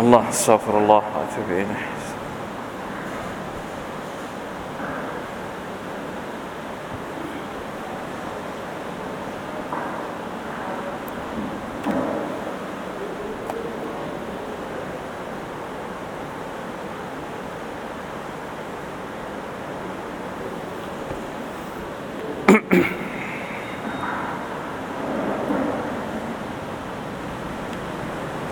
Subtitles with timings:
[0.00, 1.76] الله أستغفر الله وأتوب إليه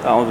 [0.07, 0.28] أعوذ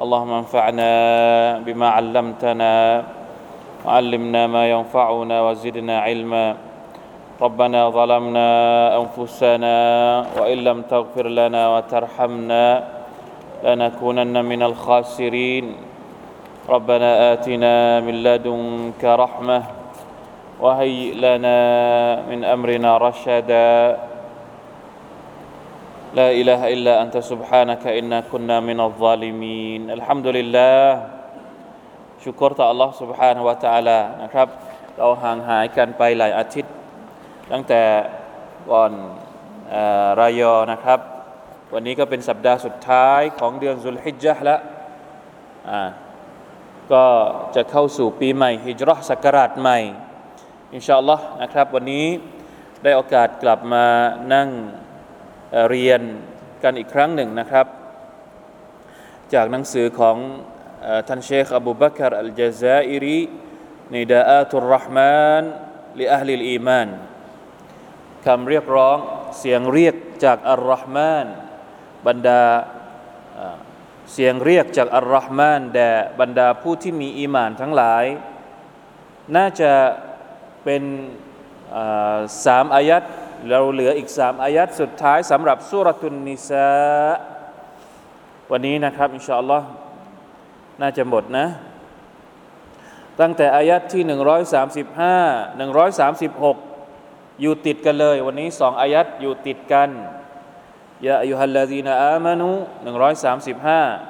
[0.00, 0.92] اللهم انفعنا
[1.60, 2.74] بما علمتنا
[3.84, 6.46] وعلمنا ما ينفعنا وزدنا علما.
[7.36, 8.48] ربنا ظلمنا
[8.96, 9.76] أنفسنا
[10.40, 12.64] وإن لم تغفر لنا وترحمنا
[13.64, 15.66] لنكونن من الخاسرين.
[16.68, 19.58] ربنا آتنا من لدنك رحمة
[20.60, 21.58] وهيئ لنا
[22.24, 24.00] من أمرنا رشدا.
[26.19, 30.79] لا إله إلا أنت سبحانك إنا كنا من الظالمين الحمد لله
[32.23, 34.47] ชุกรต่อ Allah سبحانه และ تعالى นะครับ
[34.97, 36.73] เราห่างหายกันไปหลายอาทิตย์
[37.51, 37.83] ตั้งแต่
[38.71, 38.91] ก่อน
[40.21, 40.99] รายอนะครับ
[41.73, 44.59] วันนี้ก็เป็นสัปดาห์สุดท้ายของเดือนสุลฮิจจ์แล้ว
[46.93, 47.05] ก็
[47.55, 49.79] จะเข้าสู่ปีใหม่ฮิจรัศักราชใหม่
[50.73, 52.05] อินชาอัลลอฮ์นะครับ วันนี้
[52.83, 53.85] ได้โอกาสกลับมา
[54.33, 54.49] นั่ง
[55.68, 56.00] เรียน
[56.62, 57.66] กันอีกครั้งหนึ่งนะครับ
[59.34, 60.16] จากหนังสือของ
[61.08, 63.20] ท่านเชคอบูบักรอัลจาซาอิรี
[63.94, 65.42] نداءات الرحمن
[66.00, 66.88] لأهل الإيمان
[68.26, 68.98] คำเรียกร้อง
[69.38, 69.94] เสียงเรียก
[70.24, 71.26] จากอัลรห์มาน
[72.06, 72.42] บรรดา
[74.12, 75.90] เสียงเรียกจากอัลรห์มานแด่
[76.20, 78.04] บรรดาผู้ที่มีอีมานทั้งหลาย
[79.36, 79.72] น่าจะ
[80.64, 80.82] เป็น
[82.44, 83.02] สามอายัด
[83.48, 86.70] เราเหลืออีกสามอายัดสุดท้ายสำหรับสุรทุนนิสา
[88.50, 89.66] วันนี้นะครับ อินชาอัลลอฮ์
[90.80, 91.46] น่าจะหมดนะ
[93.20, 95.60] ตั้งแต่อายัดที่ 135
[96.58, 99.90] 136 อยู่ติดกันเลย วันนี้สองอายัดอยู่ติดกัน
[101.06, 102.50] ยาอายุฮัลลาดีนอามานุ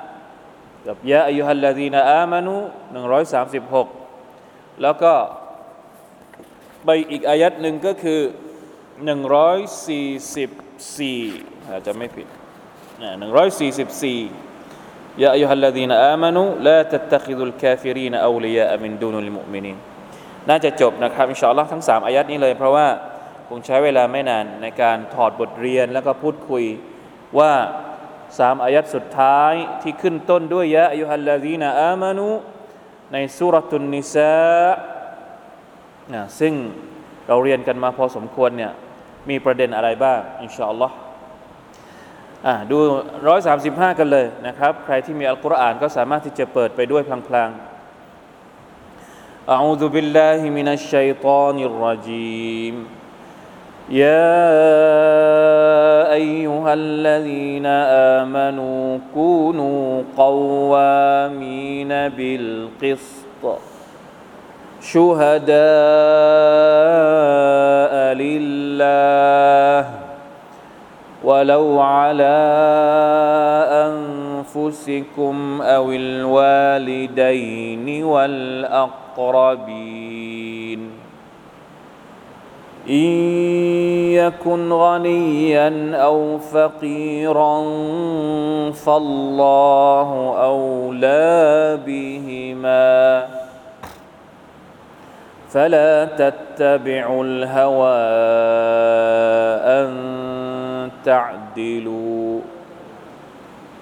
[0.05, 2.57] 135 กับยาอายุฮัลลาดีนอามานุ
[3.89, 5.13] 136 แล้วก็
[6.85, 8.21] ไปอีกอายัดหนึ่งก็คือ
[9.05, 10.51] หนึ่งร้อยสี่สิบ
[10.99, 11.21] สี่
[11.69, 12.27] อาจจะไม่ผิด
[13.19, 14.19] หนึ่งร้อยสี่สิบสี่
[15.23, 19.77] يا أيها الذين آمنوا لا تتخذوا الكافرين أولياء من دون المؤمنين
[20.49, 22.87] น่าจะจบนะครับอินชาอัลลอฮ์ทั้งสามอายัดนี้เลย เพราะว่า
[23.49, 26.65] คงใช้เวลาไม่นานในการถอดบทเรียนแล้วก็พูดคุย
[27.39, 27.53] ว่า
[28.39, 32.29] สามอายัดสุดท้ายที่ขึ้นต้นด้วยยะอายุฮัลลาดีนอามานุ
[33.13, 34.37] ในสุรตุนนิสา
[36.41, 36.55] ซึ่ง
[37.29, 38.73] เราเรียนกันมาพอสมควรเนี่ย
[39.30, 40.96] มีประเด็นอะไรบ้างอินชาอัลลอฮ์
[42.46, 42.78] อ่าดู
[43.28, 47.76] ร้อยสามสิบห้ากันเลยนะครับ ใครที่มีอัลกุรอานก็สามารถที่จะเปิดไปด้วยพลางๆ
[49.50, 52.76] أعوذ بالله من الشيطان الرجيم
[53.90, 54.42] يا
[56.20, 57.66] أيها الذين
[58.18, 63.44] آمنوا كونوا قوامين بالقسط
[64.93, 65.55] شهداء
[68.15, 69.91] لله
[71.25, 72.39] ولو على
[73.87, 79.81] أنفسكم أو الوالدين والأقربين.
[82.89, 82.95] إن
[84.11, 87.63] يكن غنيا أو فقيرا
[88.73, 93.27] فالله أولى بهما.
[95.53, 98.01] فلا تتبعوا الهوى
[99.67, 99.91] أن
[101.05, 102.41] تعدلوا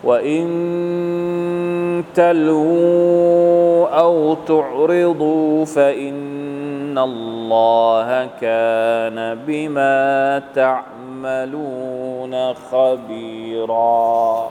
[0.05, 14.51] وإن تلووا أو تعرضوا فإن الله كان بما تعملون خبيرا.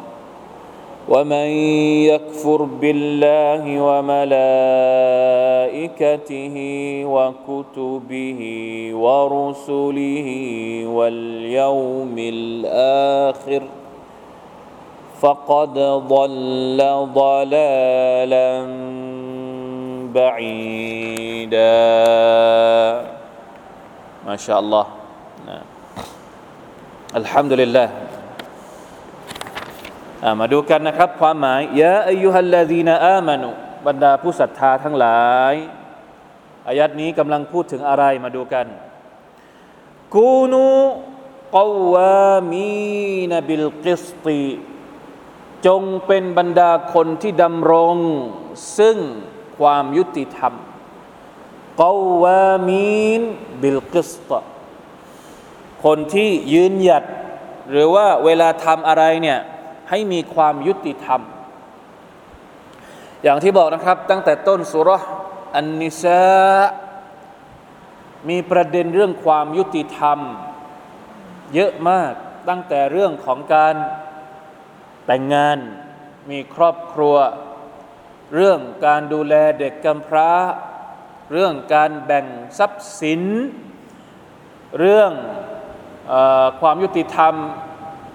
[1.11, 1.49] ومن
[2.07, 4.55] يكفر بالله وملائكته
[7.15, 8.41] وكتبه
[8.95, 10.29] ورسله
[10.87, 13.63] واليوم الآخر
[15.21, 15.73] فقد
[16.07, 16.79] ضل
[17.13, 18.49] ضلالا
[20.15, 21.75] بعيدا.
[24.27, 24.85] ما شاء الله.
[27.15, 27.89] الحمد لله.
[30.39, 33.49] มาดูกันนะครับ ความหมายยะอายุฮัลลาดีนาอามานุ
[33.87, 35.55] บรรดาผู้ศรัทธาทั้งหลาย
[36.67, 38.67] อายัดนี้กำลังพูดถึงอะไรมาดูกัน
[40.15, 40.65] กูนู
[41.55, 41.57] ก
[41.93, 44.41] วามีนบิลกิสตี
[45.67, 47.95] จงเป็นบรรดาคนที่ดำรง
[48.77, 48.97] ซึ่ง
[49.57, 50.53] ความยุติธรรม
[51.81, 51.83] ก
[52.23, 53.21] วามีน
[53.61, 54.31] บิลกิสต
[55.83, 57.03] คนที่ยืนหยัด
[57.71, 59.39] หรือว่าเวลาทำอะไรเนี่ย
[59.91, 61.21] ให้มีความยุติธรรม
[63.23, 64.89] อย่างที่บอกนะครับ ตั้งแต่ต้นสุร
[65.55, 66.23] อันนิสา
[68.29, 70.19] มีประเด็นเรื่องความยุติธรรม
[71.53, 72.13] เยอะมาก
[72.49, 73.75] ตั้งแต่เรื่องของการ
[75.05, 75.57] แต่งงาน
[76.29, 77.15] มีครอบครัว
[78.35, 80.31] เรื่องการดูแลเด็กกำพร้า
[81.31, 82.25] เรื่องการแบ่ง
[82.57, 83.21] ทรัพย์สิน
[84.79, 85.11] เรื่อง
[86.11, 86.13] อ
[86.59, 87.35] ความยุติธรรม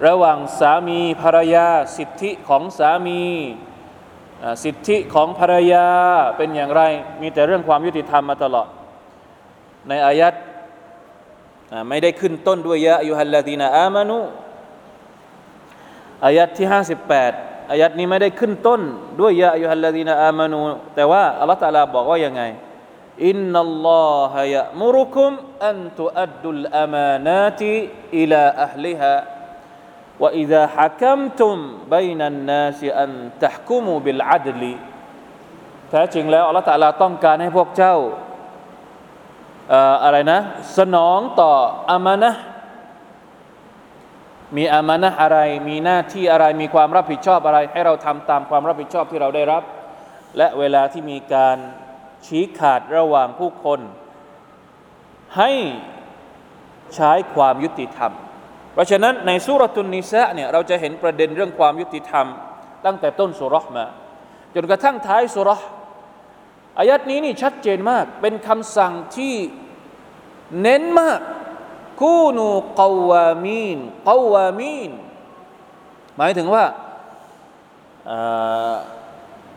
[0.05, 1.67] ระหว่างสามีภรรยา
[1.97, 3.23] สิทธิของสามี
[4.63, 5.87] สิทธิของภรรยา
[6.37, 6.81] เป็นอย่างไร
[7.21, 8.67] มีแต่เรื่องความยุติธรรมมาตลอด
[9.87, 10.33] ในอายัด
[11.87, 14.19] ไม่ได้ขึ้นต้นด้วยยะอยุฮัลลาดีนาอามานุ
[16.25, 16.67] อายัดที่
[17.17, 18.81] 58 อายัดนี้ไม่ได้ขึ้นต้น
[19.19, 20.59] ด้วยยะอยุฮัลลาดีนาอามานุ
[20.95, 22.41] แต่ว่าอัลลอฮฺตาลาบอกว่ายังไง
[23.27, 25.31] อินนัลลอฮะยะมุรุคุม
[25.67, 27.73] อันตุอัดดุลอามานาติ
[28.19, 29.13] อิลาอัลลิฮะ
[30.19, 31.55] وإذا حكمتم
[31.95, 34.73] بين الناس أن تحكموا بالعدل กุมูบิลอัดลี
[35.89, 37.95] แท้จริงแล้วอัลลอฮฺต้องการให้พวกเจ้า
[40.03, 40.39] อะไรนะ
[40.77, 41.51] สนองต่อ
[41.91, 42.31] อามานะ
[44.55, 49.63] มีอามานะอะไร มีหน้าที่อะไร มีความรับผิดชอบอะไร ให้เราทำตามความรับผิดชอบที่เราได้รับ
[50.37, 51.57] และเวลาที่มีการ
[52.27, 53.79] ชี้ขาดระหว่างผู้คน
[55.37, 55.51] ให้
[56.95, 58.13] ใช้ความยุติธรรม
[58.77, 62.27] เพราะฉะนั้นในสุรตุนนิสะเนี่ยเราจะเห็นประเด็นเรื่องความยุติธรรม
[62.85, 63.85] ตั้งแต่ต้นสุรษมา
[64.55, 65.61] จนกระทั่งท้ายสุรษ
[66.79, 69.35] อายัดนี้นี่ชัดเจนมากเป็นคำสั่งที่
[70.61, 71.19] เน้นมาก
[72.01, 72.47] คูนู
[72.79, 74.91] กวามีนกวามีน
[76.17, 76.65] หมายถึงว่า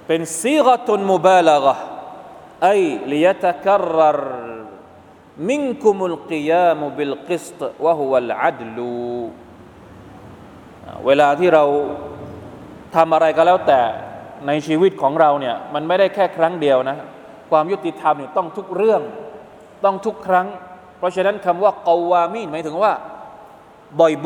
[0.07, 1.75] เป็นซีกตุนมุบาลกะ
[2.63, 2.69] ไอ
[3.11, 3.99] ลิยตะกรร
[5.49, 8.93] มิงคุมุลกิยามุบิลกิสตวะฮุวัลอัดลู
[11.07, 11.65] เวลาที่เรา
[12.97, 13.81] ทำอะไรก็แล้วแต่
[14.47, 16.97] ในชีวิตของเราเนี่ยมันไม่ได้แค่ครั้งเดียวนะ
[17.51, 19.03] ความยุติธรรมเนี่ยต้องทุกเรื่อง
[19.85, 20.47] ต้องทุกครั้ง
[20.99, 22.93] เพราะฉะนั้นคำว่ากาวามีนหมายถึงว่า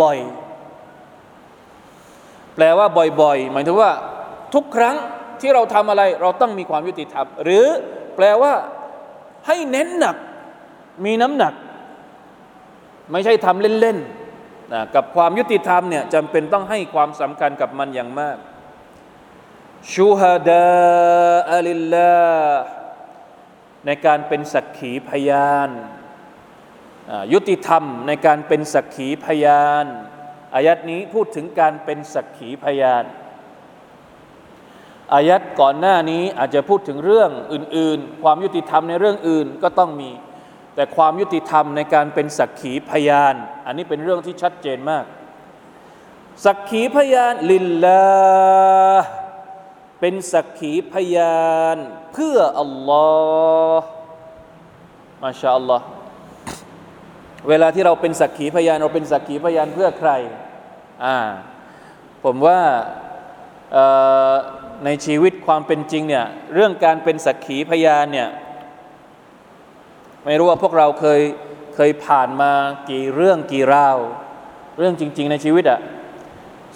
[0.01, 2.87] บ่อยๆ แปลว่า
[3.23, 3.91] บ่อยๆ หมายถึงว่า
[4.55, 4.97] ทุกครั้ง
[5.41, 7.67] ที่เราทำอะไร เราต้องมีความยุติธรรม หรือ
[8.17, 8.53] แปลว่า
[9.47, 10.17] ให้เน้นหนัก
[11.05, 11.55] มีน้ำหนัก
[13.13, 18.37] ไม่ใช่ทำเล่นๆนะกับความยุติธรรมเนี่ยจำเป็นต้องให้ความสำคัญกับมันอย่างมาก
[19.93, 22.15] ชูฮาดาอัลิลลา
[23.87, 25.71] ในการเป็นสักขีพยาน
[27.33, 29.87] ยุติธรรมในการเป็นสักขีพยาน
[30.55, 33.05] อายัดนี้พูดถึงการเป็นสักขีพยาน
[35.15, 40.11] อายัดก่อนหน้านี้อาจจะพูดถึงเรื่องอื่น ๆ ความยุติธรรมในเรื่องอื่นก็ต้องมี
[40.75, 43.35] แต่ความยุติธรรมในการเป็นสักขีพยาน
[43.67, 45.05] อันนี้เป็นเรื่องที่ชัดเจนมาก
[46.45, 48.05] สักขีพยานลิลลา
[50.01, 51.77] เป็นสักขีพยาน
[52.13, 53.09] เพื่ออัลลอ
[53.79, 53.87] ฮ์
[55.23, 55.87] มาชาอัลลอฮ์
[57.49, 60.11] เวลาที่เราเป็นสักขีพยานเราเป็นสักขีพยานเพื่อใคร
[61.05, 61.19] อ่า
[62.25, 62.61] ผมว่า
[64.85, 68.29] ในชีวิตความเป็นจริงเนี่ยเรื่องการเป็นสักขีพยานเนี่ย
[70.25, 71.21] ไม่รู้ว่าพวกเราเคย
[71.75, 72.53] เคยผ่านมา
[72.91, 73.99] กี่เรื่องกี่ราว
[74.79, 75.81] เรื่องจริง ๆ ในชีวิตอะ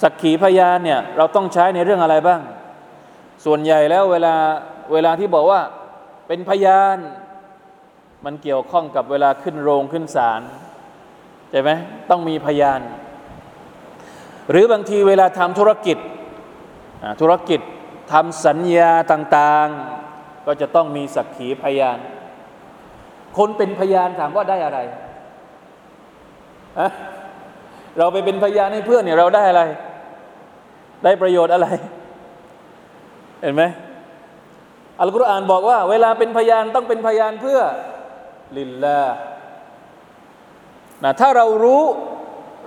[0.02, 2.40] สักขีพยานเนี่ยเราต้องใช้ในเรื่องอะไรบ้าง
[3.44, 4.34] ส่วนใหญ่แล้วเวลา
[4.92, 5.60] เวลาที่บอกว่า
[6.26, 6.96] เป็นพยาน
[8.24, 10.40] มันเกี่ยวข้องกับเวลาขึ้นโรงขึ้นศาล
[11.50, 11.70] ใช่ไหม
[12.10, 12.80] ต้องมีพยาน
[14.50, 15.98] หรือบางทีเวลาทำธุรกิจ
[17.20, 17.60] ธุรกิจ
[18.12, 21.98] ทำสัญญาต่างๆ ก็จะต้องมีสักขีพยาน
[23.36, 24.78] คนเป็นพยานถามว่าได้อะไร
[26.78, 26.88] อะ
[27.98, 29.62] เราไปเป็นพยานให้เพื่อนเนี่ยเราได้อะไร
[31.04, 31.66] ได้ประโยชน์อะไร
[33.40, 33.62] เห็นไหม
[35.00, 37.60] อัลกุรอานบอกว่า เวลาเป็นพยานต้องเป็นพยานเพื่อ
[38.58, 39.02] ลิลลา
[41.04, 41.82] นะถ้าเรารู้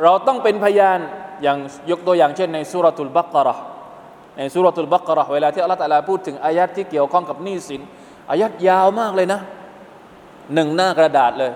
[0.03, 0.99] เราต้องเป็นพยาน
[1.43, 1.57] อย่าง
[1.91, 3.63] ยกตัวอย่างเช่นในสุรทูลบักรห์
[4.37, 7.81] ในสุรทูลบักรห์เวลาที่อัลลอฮฺตะลาพูดถึงอายัดที่เกี่ยวข้องกับหนี้สิน
[8.31, 9.41] อายัดยาวมากเลยนะ
[10.53, 11.51] หนึ่งหน้ากระดาษเลย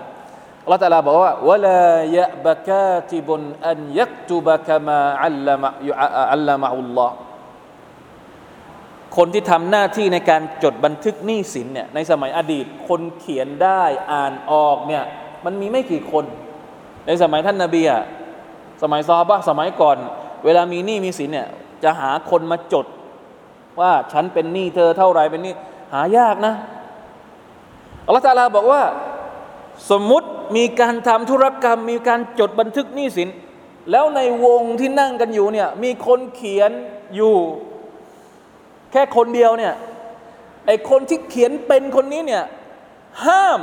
[0.62, 5.68] อัลลอฮฺตะลาบอกว่าวลายะบะกาติบุนอันยักตุบะกมาอัลลมะ
[6.32, 7.14] อัลลมะอุลลอฮ์
[9.16, 15.04] คนที่ทำหน้าที่ในการจดบันทึกหนี้สินเนี่ยในสมัยอดีตคนเขียนได้อ่านออกเนี่ย
[15.44, 16.24] มันมีไม่กี่คน
[17.06, 18.02] ในสมัยท่านนาบีอะ
[18.82, 19.98] สมัยซอฮาบะสมัยก่อน
[20.44, 21.48] เวลามีหนี้มีสินเนี่ย
[21.84, 22.86] จะหาคนมาจด
[23.80, 25.54] ว่าฉันเป็นหนี้เธอเท่าไรเป็นหนี้
[25.92, 26.54] หายากนะ
[28.06, 28.82] อัลลอฮฺตาลาบอกว่า
[29.90, 33.28] สมมุติมีการทำธุรกรรม มีการจดบันทึกหนี้สิน
[33.90, 36.70] แล้วในวงที่นั่งกันอยู่เนี่ยมีคนเขียน
[37.16, 37.36] อยู่
[38.92, 39.74] แค่คนเดียวเนี่ย
[40.66, 42.44] ไอคนที่เขียนเป็นคนนี้เนี่ย
[43.26, 43.60] ห้าม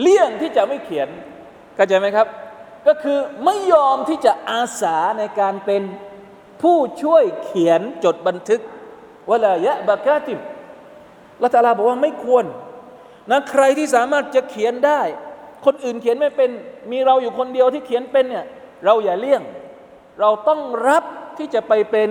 [0.00, 1.08] เลี่ยงที่จะไม่เขียน
[1.74, 2.26] เข้าใจไหมครับ
[2.86, 5.82] ก็คือไม่ยอมที่จะอาสาในการเป็น
[6.62, 8.60] ผู้ช่วยเขียนจดบันทึก
[9.30, 10.38] วลายะบากาติม
[11.42, 12.44] ละตาลาบอกว่าไม่ควร
[13.30, 15.00] นะใครที่สามารถจะเขียนได้
[15.64, 16.50] คนอื่นเขียนไม่เป็น
[16.90, 18.46] มีเราอยู่คนเดียวที่เขียนเป็นเนี่ย
[18.84, 19.42] เราอย่าเลี่ยง
[20.20, 21.04] เราต้องรับ
[21.38, 22.08] ที่จะไปเป็น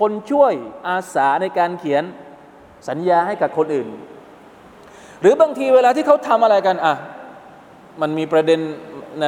[0.00, 0.52] คนช่วย
[0.88, 2.02] อาสาในการเขียน
[2.88, 3.88] สัญญาให้กับคนอื่น
[5.20, 6.94] หรือบางทีเวลาที่เขาทำอะไรกันอะ
[8.00, 8.60] มันมีประเด็น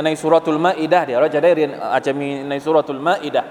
[0.05, 3.45] ในสุรทูลมาอิดะเดี๋ยวเราจะได้เรียนอาจจะมีในสุรทูลมาอิดะ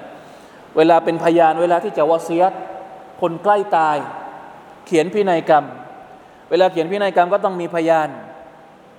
[0.77, 2.51] เวลาเป็นพยานเวลาที่จะวสียต
[3.21, 3.97] คนใกล้ตาย
[4.85, 5.65] เขียนพินัยกรรม
[6.51, 8.09] เวลาเขียนพินัยกรรมก็ต้องมีพยาน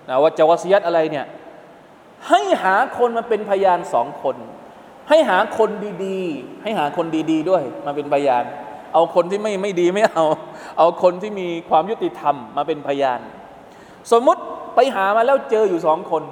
[0.09, 1.26] นะว่าจะวสียตอะไรเนี่ย
[2.28, 4.37] ให้หาคนมาเป็นพยานสองคน
[5.09, 5.71] ให้หาคน
[6.04, 8.44] ดีๆ ให้หาคนดีๆ ด้วยมาเป็นพยาน
[8.94, 10.25] เอาคนที่ไม่ไม่ดีไม่เอา
[10.78, 13.21] เอาคนที่มีความยุติธรรมมาเป็นพยาน
[14.12, 14.42] สมมุติ
[14.75, 16.23] ไปหามาแล้วเจออยู่สองคน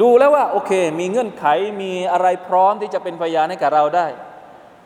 [0.00, 1.44] ดูแล้วว่าโอเค มีเงื่อนไข
[1.82, 4.06] มีอะไรพร้อมที่จะเป็นพยานให้กับเราได้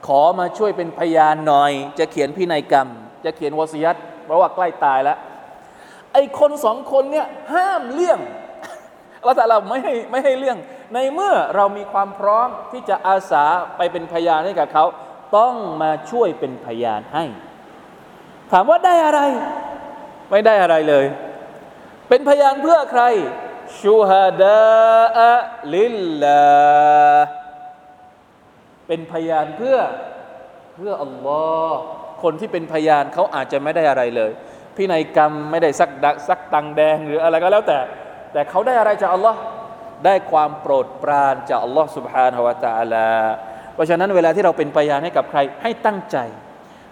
[0.06, 2.88] ขอมาช่วยเป็นพยานหน่อย จะเขียนพินัยกรรม
[3.24, 5.18] จะเขียนวสียัต เพราะว่าใกล้ตายแล้ว
[6.12, 8.20] ไอ้คนสองคนเนี่ยห้ามเลี่ยง
[9.24, 10.56] เราแต่เราไม่ให้ไม่ให้เลี่ยง
[10.94, 13.44] ในเมื่อเรามีความพร้อมที่จะอาสา
[13.76, 14.84] ไปเป็นพยานให้กับเขา
[15.36, 17.24] ต้องมาช่วยเป็นพยานให้
[18.50, 19.20] ถามว่าได้อะไร
[20.30, 21.06] ไม่ได้อะไรเลย
[22.08, 23.04] เป็นพยานเพื่อใคร
[23.82, 25.32] ชูฮาดา
[25.74, 26.42] ลิลลา
[28.86, 29.78] เป็นพยานเพื่อ
[30.74, 31.82] เพื่ออัลลอฮ์
[32.23, 34.31] คนที่เป็นพยานเขาอาจจะไม่ได้อะไรเลย
[34.75, 37.79] พินัยกรรมไม่ได้สักดักสักตังแดงหรืออะไรก็แล้วแต่
[38.33, 39.39] แต่เขาได้อะไรจากอัลลอฮ์
[40.05, 43.11] ได้ความโปรดปรานจากอัลลอฮ์ سبحانه และ تعالى
[43.73, 46.17] เพราะฉะนั้นเวลาที่เราเป็นพยานให้กับใครให้ตั้งใจ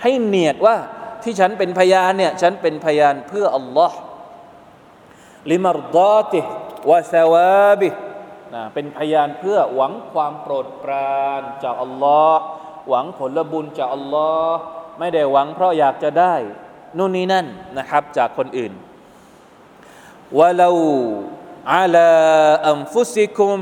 [0.03, 0.75] ให้เนียดว่า
[1.23, 3.97] ที่ฉันเป็นพยานเนี่ยฉันเป็นพยานเพื่ออัลลอฮ์
[5.51, 6.39] ลิมารดาติ
[6.89, 7.89] วะซาวาบิ
[8.53, 12.43] นะเป็นพยานเพื่อหวังความโปรดปรานจากอัลลอฮ์
[12.89, 14.61] หวังผลบุญจากอัลลอฮ์
[15.02, 16.34] ไม่ได้หวังเพราะอยากจะได้
[16.98, 17.46] นู่นนี่นั่น
[17.78, 18.72] นะครับจากคนอื่น
[20.38, 20.70] วะลา
[21.74, 22.12] อัลา
[22.70, 23.60] อัมฟุซิคุม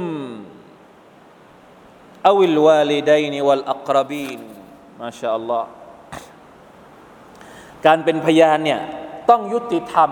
[2.29, 4.41] อวิลวาลิดัยนวัลอักรบีน
[5.01, 5.69] มาชาอัลลอฮ์
[7.87, 8.81] การเป็นพยานเนี่ย
[9.31, 10.11] ต้องยุติธรรม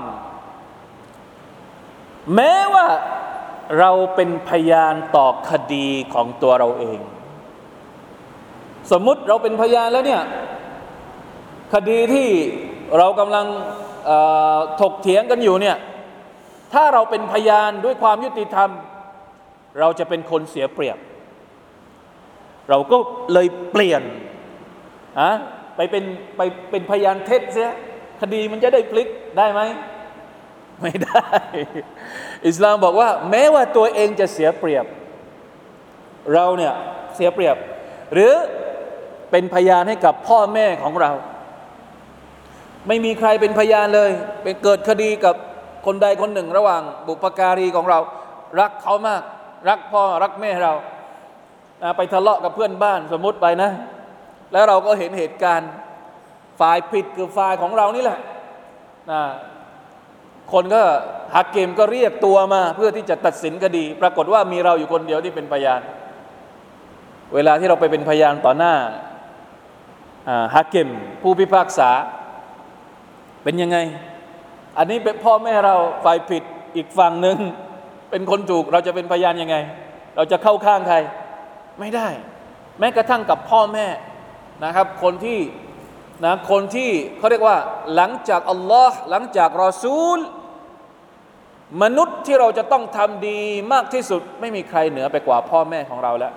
[2.35, 2.87] แม้ว่า
[3.79, 7.01] เราเป็นพยานต่อคดีของตัวเราเอง
[8.91, 10.25] สมมุติเราเป็นพยานแล้วเนี่ย
[11.75, 12.29] คดีที่
[12.99, 13.47] เรากำลัง
[14.81, 15.77] ถกเถียงกันอยู่เนี่ย
[16.75, 18.71] ถ้าเราเป็นพยานด้วยความยุติธรรม
[19.81, 20.99] เราจะเป็นคนเสียเปรียบ
[22.69, 22.97] เราก็
[23.33, 24.03] เลยเปลี่ยน
[25.21, 25.31] อะ
[25.77, 26.05] ไปเป็น
[26.37, 27.71] ไปเป็นพยานเท็จเสีย
[28.21, 29.09] คดีมันจะได้พลิก
[29.39, 29.61] ได้ไหม
[30.83, 31.27] ไม่ได้
[32.47, 34.87] อิสลามบอกว่า แม้ว่าตัวเองจะเสียเปรียบ
[36.35, 36.75] เราเนี่ย
[37.15, 37.57] เสียเปรียบ
[38.13, 38.33] หรือ
[39.31, 41.11] เป็นพยานให้กับพ่อแม่ของเรา
[42.89, 44.11] ไม่มีใครเป็นพยานเลย
[44.43, 45.35] เป็นเกิดคดีกับ
[45.87, 47.99] คนใดคนหนึ่ง ระหว่างบุปการีของเรา
[48.61, 49.23] รักเขามาก
[49.69, 50.73] รักพ่อรักแม่เรา
[51.97, 53.71] ไปทะเลาะกับเพื่อนบ้านสมมติไปนะ
[54.53, 55.71] แล้วเราก็เห็นเหตุการณ์
[56.61, 58.19] ฝ่ายผิดคือฝ่ายของเรานี่แหละ
[60.53, 60.83] คนก็
[61.35, 65.81] ฮักเกมก็เรียกตัวมา เพื่อที่จะตัดสินคดี ปรากฏว่ามีเราอยู่คนเดียวที่เป็นพยาน
[67.35, 68.75] เวลาที่เราไปเป็นพยานต่อหน้า
[70.55, 70.89] ฮาเกม
[71.23, 71.91] ผู้พิพากษา
[73.49, 73.79] เป็นยังไง
[74.79, 76.43] อันนี้เป็นพ่อแม่เราฝ่ายผิด
[76.77, 77.39] อีกฝั่งหนึ่ง
[78.11, 79.57] เป็นคนถูกเราจะเป็นพยานยังไง
[80.17, 80.97] เราจะเข้าข้างใคร
[81.81, 82.09] ไม่ได้
[82.79, 83.87] แม้กระทั่งกับพ่อแม่
[84.65, 85.39] นะครับ คนที่
[86.25, 87.57] นะคนที่เขาเรียกว่า
[87.95, 90.19] หลังจากอัลลอฮ์หลังจากรอซูล
[91.83, 93.41] มนุษย์ที่เราจะต้องทำดี
[93.73, 96.33] มากที่สุด ไม่มีใครเหนือไปกว่าพ่อแม่ของเราแล้ว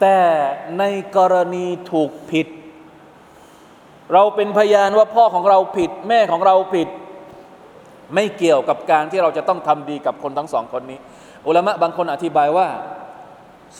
[0.00, 0.18] แต่
[0.78, 0.84] ใน
[1.16, 2.46] กรณีถูกผิด
[4.12, 6.88] เราเป็นพยานว่าพ่อของเราผิด แม่ของเราผิด
[8.14, 10.98] ไม่เกี่ยวกับการที่เราจะต้องทำดีกับคนทั้งสองคนนี้
[11.46, 12.68] อุลามะบางคนอธิบายว่า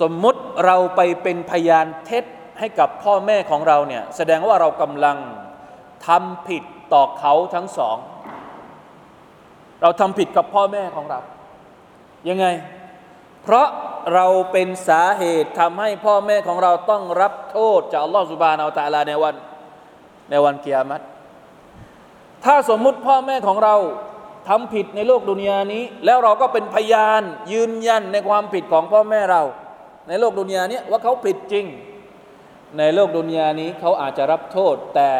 [0.00, 2.24] สมมุติเราไปเป็นพยานเท็จ
[2.58, 5.16] ให้กับพ่อแม่ของเราเนี่ยแสดงว่าเรากำลัง
[6.06, 6.62] ทำผิด
[6.92, 7.96] ต่อเขาทั้งสอง
[9.82, 11.20] เราทำผิดกับพ่อแม่ของเรา
[12.28, 12.46] ยังไง
[13.42, 13.66] เพราะ
[14.14, 19.34] เราเป็นสาเหตุทำให้พ่อแม่ของเราต้องรับโทษจากอัลลอฮฺสุบานอัลตะลาในวัน
[20.30, 21.00] ในวันกิยามัต
[22.44, 23.76] ถ้าสมมุติพ่อแม่ของเรา
[24.48, 29.42] ทำผิดในโลกดุนยานี้ แล้วเราก็เป็นพยานยืนยันในความผิดของพ่อแม่เรา
[30.08, 31.66] ในโลกดุนยานี้ว่าเขาผิดจริง
[32.78, 35.10] ในโลกดุนยานี้เขาอาจจะรับโทษ แต่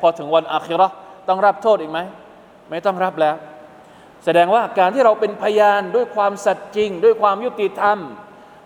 [0.00, 0.88] พอถึงวันอาคิรอ
[1.28, 2.00] ต้องรับโทษอีกไหม
[2.70, 3.36] ไม่ต้องรับแล้ว
[4.24, 7.98] แสดงว่าการที่เราเป็นพยานด้วยความสัตย์จริง ด้วยความยุติธรรม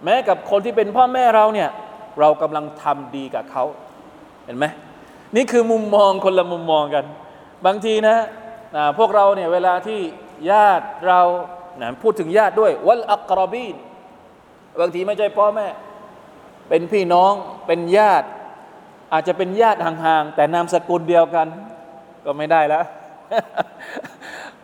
[0.05, 1.71] แม้กับคนที่เป็นพ่อแม่เราเนี่ย
[2.21, 3.65] เรากำลังทำดีกับเขา
[4.45, 4.67] เห็นไหม
[5.37, 7.05] นี่คือมุมมองคนละมุมมองกัน
[7.66, 8.16] บางทีนะ
[8.76, 10.00] นะพวกเราเนี่ยเวลาที่
[10.50, 11.21] ญาติเรา
[11.81, 13.75] นะพูดถึงญาติด้วย วัลอักรบีน
[14.81, 15.66] บางทีไม่ใช่พ่อแม่
[16.69, 17.33] เป็นพี่น้อง
[17.66, 18.26] เป็นญาติ
[19.12, 21.47] อาจจะเป็นญาติห่างๆ แต่นามสกุลเดียวกัน
[22.25, 22.85] ก็ไม่ได้แล้ว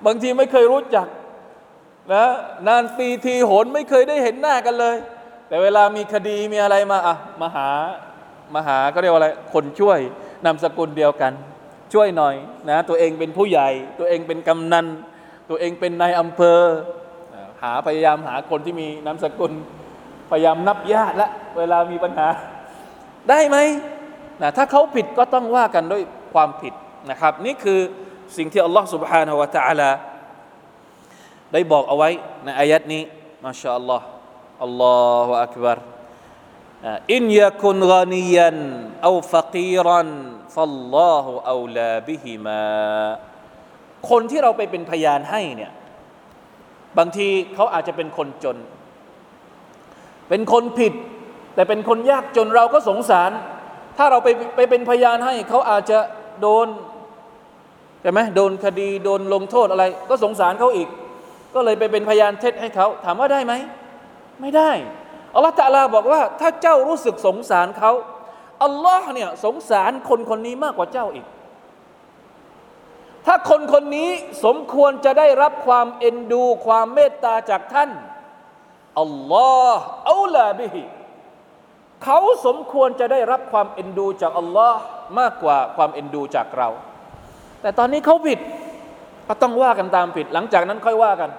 [0.06, 1.06] บางทีไม่เคยรู้จัก
[2.12, 2.26] นะ
[2.68, 4.96] นานปีทีโหนไม่เคยได้เห็นหน้ากันเลย
[5.48, 7.68] แต่เวลามีคดีมีอะไรมาอะมาหา
[8.54, 10.00] มาหาก็เรียกว่าอะไร คนช่วย
[10.45, 11.33] นามสกุลเดียวกัน
[11.93, 12.35] ช่วยหน่อย
[12.69, 14.85] นะตัวเองเป็นผู้ใหญ่ ตัวเองเป็นกำนัน
[15.49, 16.61] ตัวเองเป็นนายอำเภอ
[17.61, 19.51] หาพยายามหาคนที่มีนามสกุล
[20.31, 22.27] พยายามนับญาติละเวลามีปัญหา
[23.29, 23.57] ได้ไหม
[24.41, 26.73] นะถ้าเขาผิดก็ต้องว่ากันด้วยความผิด
[27.09, 27.79] นะครับ นี่คือ
[28.37, 29.89] สิ่งที่อัลลอฮ์ سبحانه และ تعالى
[31.53, 32.09] ได้บอกเอาไว้
[32.43, 33.03] ในอายัดนี้
[33.45, 34.05] มาชาอัลลอฮ์
[34.63, 35.79] อัลลอฮฺอักบาร
[37.13, 38.57] อินยาคุนกานียัน
[39.03, 40.09] เอาฟักีรัน
[40.54, 42.62] ฟัลลอฮฺอัลาบิฮิมา
[44.10, 45.72] คนที่เราไปเป็นพยานให้เนี่ย
[46.98, 48.56] บางทีเขาอาจจะเป็นคนจน
[50.28, 50.92] เป็นคนผิด
[51.54, 53.30] แต่เป็นคนยากจนเราก็สงสาร
[53.98, 55.98] ถ้าเราไปไปเป็นพยานให้เขาอาจจะ
[56.40, 56.66] โดน
[58.02, 60.88] ใช่ไหมโดนคดีโดนลงโทษอะไร ก็สงสารเขาอีก
[61.54, 63.52] ก็เลยไปเป็นพยานเท็จให้เขาถามว่าได้ไหม
[64.40, 64.70] ไม่ได้
[65.34, 67.92] อัลลอฮฺตะลาบอกว่า ถ้าเจ้ารู้สึกสงสารเขา
[68.64, 71.26] อัลลอฮ์เนี่ยสงสารคนคนนี้มากกว่าเจ้าอีก
[73.26, 74.10] ถ้าคนคนนี้
[74.44, 77.90] สมควรจะได้รับความเอ็นดู ความเมตตาจากท่าน
[79.00, 80.82] อัลลอฮ์เอัลลาบิฮิ
[82.04, 84.80] เขาสมควรจะได้รับความเอ็นดูจากอัลลอฮ์
[85.18, 86.68] มากกว่าความเอ็นดูจากเรา
[87.62, 88.38] แต่ตอนนี้เขาผิด
[89.28, 91.30] ก็ต้องว่ากันตามผิด หลังจากนั้นค่อยว่ากัน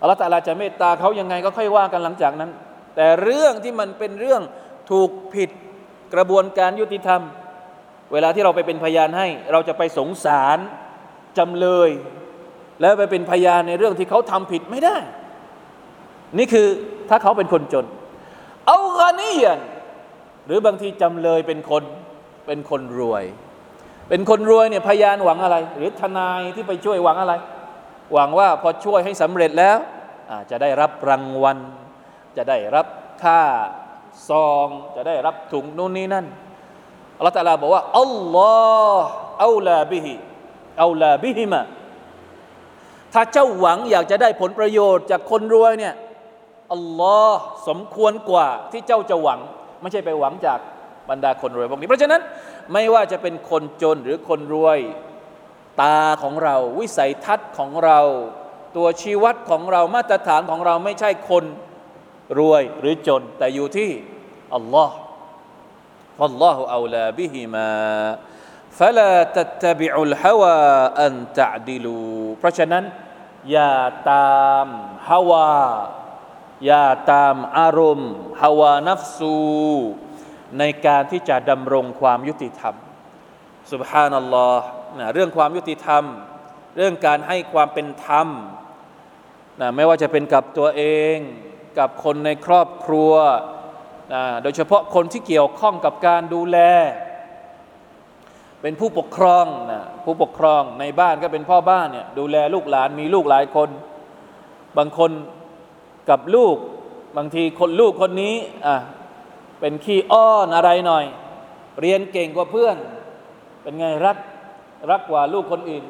[0.00, 2.50] อัลลอฮฺตาลาจะเมตตาเขายังไงก็ค่อยว่ากันหลังจากนั้น
[2.96, 4.42] แต่เรื่องที่มันเป็นเรื่อง
[4.90, 5.50] ถูกผิด
[6.14, 7.22] กระบวนการยุติธรรม
[8.12, 10.58] เวลาที่เราไปเป็นพยานให้ เราจะไปสงสาร
[11.38, 11.90] จำเลย
[12.80, 14.96] แล้วไปเป็นพยานในเรื่องที่เขาทำผิดไม่ได้
[16.38, 16.66] นี่คือ
[17.08, 17.86] ถ้าเขาเป็นคนจน
[18.66, 19.58] เอากานียน
[20.46, 21.82] หรือบางทีจำเลยเป็นคน
[22.46, 23.24] เป็นคนรวย
[24.08, 27.34] เป็นคนรวยเนี่ยพยานหวังอะไร หรือทนายที่ไปช่วยหวังอะไร
[28.14, 29.78] หวังว่าพอช่วยให้สำเร็จแล้ว
[30.50, 31.58] จะได้รับรางวัล
[32.36, 32.86] จะได้รับ
[33.22, 33.40] ค่า
[34.28, 36.26] ซองจะได้รับถุงนู่นนี่นั่น
[37.16, 38.52] อัลลอฮฺตาลาบอกว่าอัลลอ
[38.92, 39.06] ฮ์
[39.40, 40.14] เอาลาบิฮิ
[40.78, 41.62] เอาลาบิฮิมา
[43.12, 45.94] ถ้าเจ้าหวังอยากจะได้ผลประโยชน์จากคนรวยเนี่ย
[46.72, 49.40] อัลลอฮ์สมควรกว่าที่เจ้าจะหวัง
[49.80, 50.58] ไม่ใช่ไปหวังจาก
[51.10, 52.20] บรรดาคนรวยพวกนี้ เพราะฉะนั้น
[52.72, 54.78] ไม่ว่าจะเป็นคนจนหรือคนรวย
[55.82, 58.00] ตาของเรา วิสัยทัศน์ของเรา
[58.76, 61.44] ตัวชี้วัดของเรามาตรฐานของเราไม่ใช่คน
[62.39, 63.91] รวยหรือจน แต่อยู่ที่
[64.55, 64.95] อัลลอฮ์
[66.17, 67.71] ฟัลลอฮุอัลลาบิฮิมา
[68.77, 70.59] فلا تتبعوا الهوى
[71.05, 72.83] أن تعدلوا เพราะฉะนั้น
[73.51, 73.75] อย่า
[74.11, 74.67] ตาม
[75.09, 75.53] ฮาวา
[76.65, 79.37] อย่าตามอารมณ์ฮาวานัฟซู
[80.59, 82.75] ในการที่จะดำรงความยุติธรรม
[83.71, 84.65] สุบฮานัลลอฮ์
[84.99, 86.03] นะเรื่องความยุติธรรม
[86.77, 88.27] เรื่องการให้ความเป็นธรรม
[89.61, 90.83] นะไม่ว่าจะเป็นกับตัวเอ
[91.15, 91.17] ง
[91.78, 93.12] กับคนในครอบครัว
[94.42, 96.58] โดยเฉพาะคนที่เกี่ยวข้องกับการดูแล
[98.62, 103.68] เป็นผู้ปกครองนะผู้ปกครองในบ้านก็เป็นพ่อบ้านเนี่ยดูแลลูกหลานมีลูกหลายคน
[104.78, 105.10] บางคน
[106.10, 106.56] กับลูก
[107.16, 108.34] บางทีคนลูกคนนี้
[108.66, 108.76] อะ
[109.60, 111.04] เป็นขี้อ้อนอะไรหน่อย
[111.80, 112.76] เรียนเก่งกว่าเพื่อน
[113.62, 114.16] เป็นไงรัก
[114.90, 115.84] รักกว่าลูกคนอื่น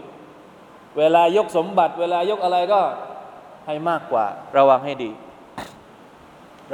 [0.98, 2.80] เวลายกสมบัติ เวลายกอะไรก็
[3.66, 4.24] ให้มากกว่า
[4.56, 5.10] ระวังให้ดี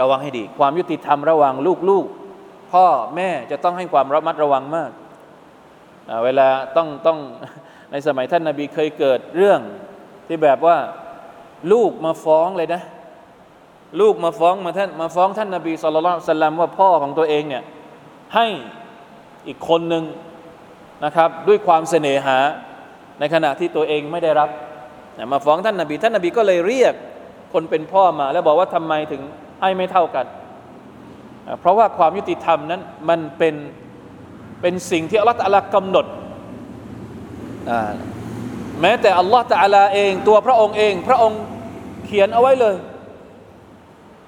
[0.00, 1.54] ระวังให้ดี ความยุติธรรมระหว่าง
[1.88, 4.90] ลูกๆ พ่อแม่จะต้องให้ความระมัดระวังมาก
[6.24, 7.18] เวลาต้องต้อง
[7.92, 9.60] ในสมัยท่านนาบีเคยเกิดเรื่อง
[10.28, 10.76] ที่แบบว่า
[11.72, 12.82] ลูกมาฟ้องเลยนะ
[14.00, 17.62] ลูกมาฟ้องมาท่านมาฟ้องท่านนาบีสุลต่านสัลลัมว่าพ่อของตัวเองเนี่ย
[18.34, 18.46] ให้
[19.46, 20.04] อีกคนหนึ่ง
[21.04, 22.38] นะครับด้วยความเสน่หา
[23.20, 24.50] ในขณะที่ตัวเองไม่ได้รับ
[25.32, 26.94] มาฟ้องท่านนาบีท่านนาบีก็เลยเรียก
[27.52, 29.22] คนเป็นพ่อมา แล้วบอกว่าทำไมถึง
[29.60, 30.26] ให้ไม่เท่ากัน
[31.60, 33.54] เพราะว่าความยุติธรรมนั้นมันเป็น
[34.60, 36.06] เป็นสิ่งที่อัลลอฮฺตะลากำหนด
[38.80, 41.40] แม้แต่อัลลอฮฺตะลาเองตัวพระองค์เอง พระองค์
[42.06, 42.76] เขียนเอาไว้เลย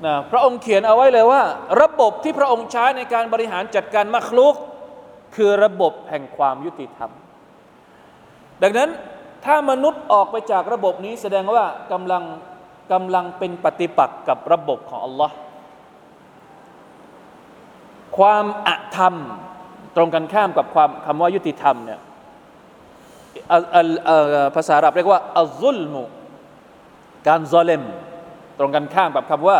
[0.04, 1.42] นะพระองค์เขียนเอาไว้เลยว่า
[1.82, 4.54] ระบบที่พระองค์ใช้ในการบริหารจัดการมัคลุก
[5.36, 7.10] คือระบบแห่งความยุติธรรม
[8.62, 8.90] ดังนั้น
[9.44, 12.22] ถ้ามนุษย์ออกไปจากระบบนี้แสดงว่ากำลัง
[12.92, 15.35] กำลังเป็นปฏิปักษ์กับระบบของอัลลอฮ์
[18.16, 19.14] ความอธรรม
[19.96, 22.00] ตรงกันข้ามกับความคำว่ายุติธรรมเนี่ย
[24.57, 26.03] ภาษาอาหรับเรียกว่าอัลซุลมุ
[27.29, 27.83] การซอเลม
[28.59, 29.59] ตรงกันข้ามกับคำว่า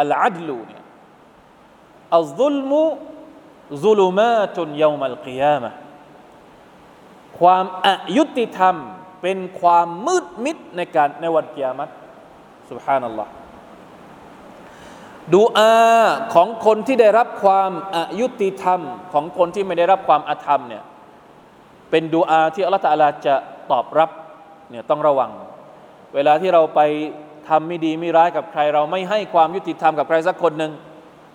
[0.00, 0.82] อัลอัดลูเนี่ย
[2.16, 2.82] อัลซุลมุ
[3.84, 5.70] ซุลุมาตุนยามัลกิยามะ
[7.38, 8.76] ความอายุติธรรม
[9.22, 11.88] เป็นความมืดมิดในการในวันกิยามัต
[12.70, 13.30] สุบฮานัลลอฮ์
[15.34, 15.74] ดูอา
[16.34, 18.80] ของคนที่ได้รับความอายุติธรรม
[19.12, 20.82] ของคนที่ไม่ได้รับความอาธรรมเนี่ย
[21.90, 23.34] เป็นดูอาที่อัลลอฮฺตาลาจะ
[23.70, 24.10] ตอบรับ
[24.70, 25.30] เนี่ยต้องระวัง
[26.14, 26.80] เวลาที่เราไป
[27.48, 30.72] ทำไม่ดีไม่ร้ายกับใคร เราไม่ให้ความยุติธรรมกับใครสักคนหนึ่ง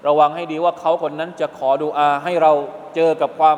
[0.07, 2.51] ระวังให้ดีว่าเขาคนนั้นจะขอดูอาให้เรา
[2.95, 3.57] เจอกับความ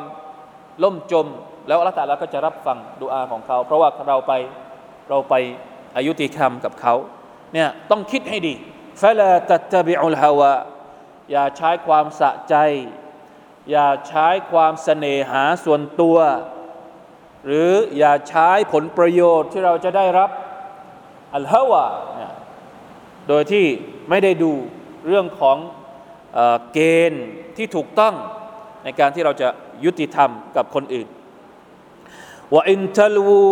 [0.82, 1.26] ล่มจม
[1.66, 4.32] แล้วอัลลอฮฺตาลาก็จะรับฟังดูอาของเขา เพราะว่าเราไป
[5.10, 5.34] เราไป
[5.96, 6.94] อายุติธรรมกับเขา
[7.54, 8.54] เนี่ยต้องคิดให้ดี
[9.02, 10.52] ฟลาตัตบิอุลฮาวะ
[11.32, 12.54] อย่าใช้ความสะใจ
[13.70, 16.16] อย่าใช้ความเสน่หาส่วนตัว
[17.46, 20.30] หรืออย่าใช้ผลประโยชน์ที่เราจะได้รับ
[21.34, 21.84] อัลฮาวะ
[23.28, 23.66] โดยที่
[24.10, 24.52] ไม่ได้ดู
[25.06, 25.56] เรื่องของ
[26.34, 26.40] เอ
[26.72, 26.78] เก
[27.10, 28.14] ณฑ์ที่ถูกต้อง
[28.84, 29.48] ในการที่เราจะ
[29.84, 31.08] ยุติธรรมกับคนอื่น
[32.54, 33.42] ว่าอินทัลวู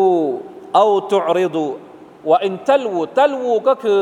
[0.77, 1.65] เอาตุริดู
[2.29, 4.01] ว่าอินทัลวูทัลวูก็คือ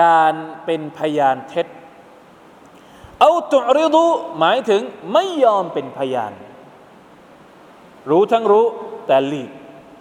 [0.00, 1.66] การเป็นพยานเท็จ
[3.20, 4.04] เอาตุริดู
[4.38, 6.32] หมายถึงไม่ยอมเป็นพยาน
[8.10, 8.66] รู้ทั้งรู้
[9.06, 9.50] แต่หลีก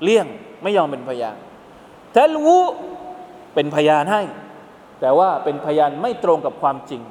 [0.04, 0.28] เลี่ยง
[0.64, 1.36] ไม่ยอมเป็นพยาน
[2.16, 2.58] ทัลวู
[3.54, 4.22] เป็นพยานให้
[5.00, 7.02] แต่ว่าเป็นพยานไม่ตรงกับความจริง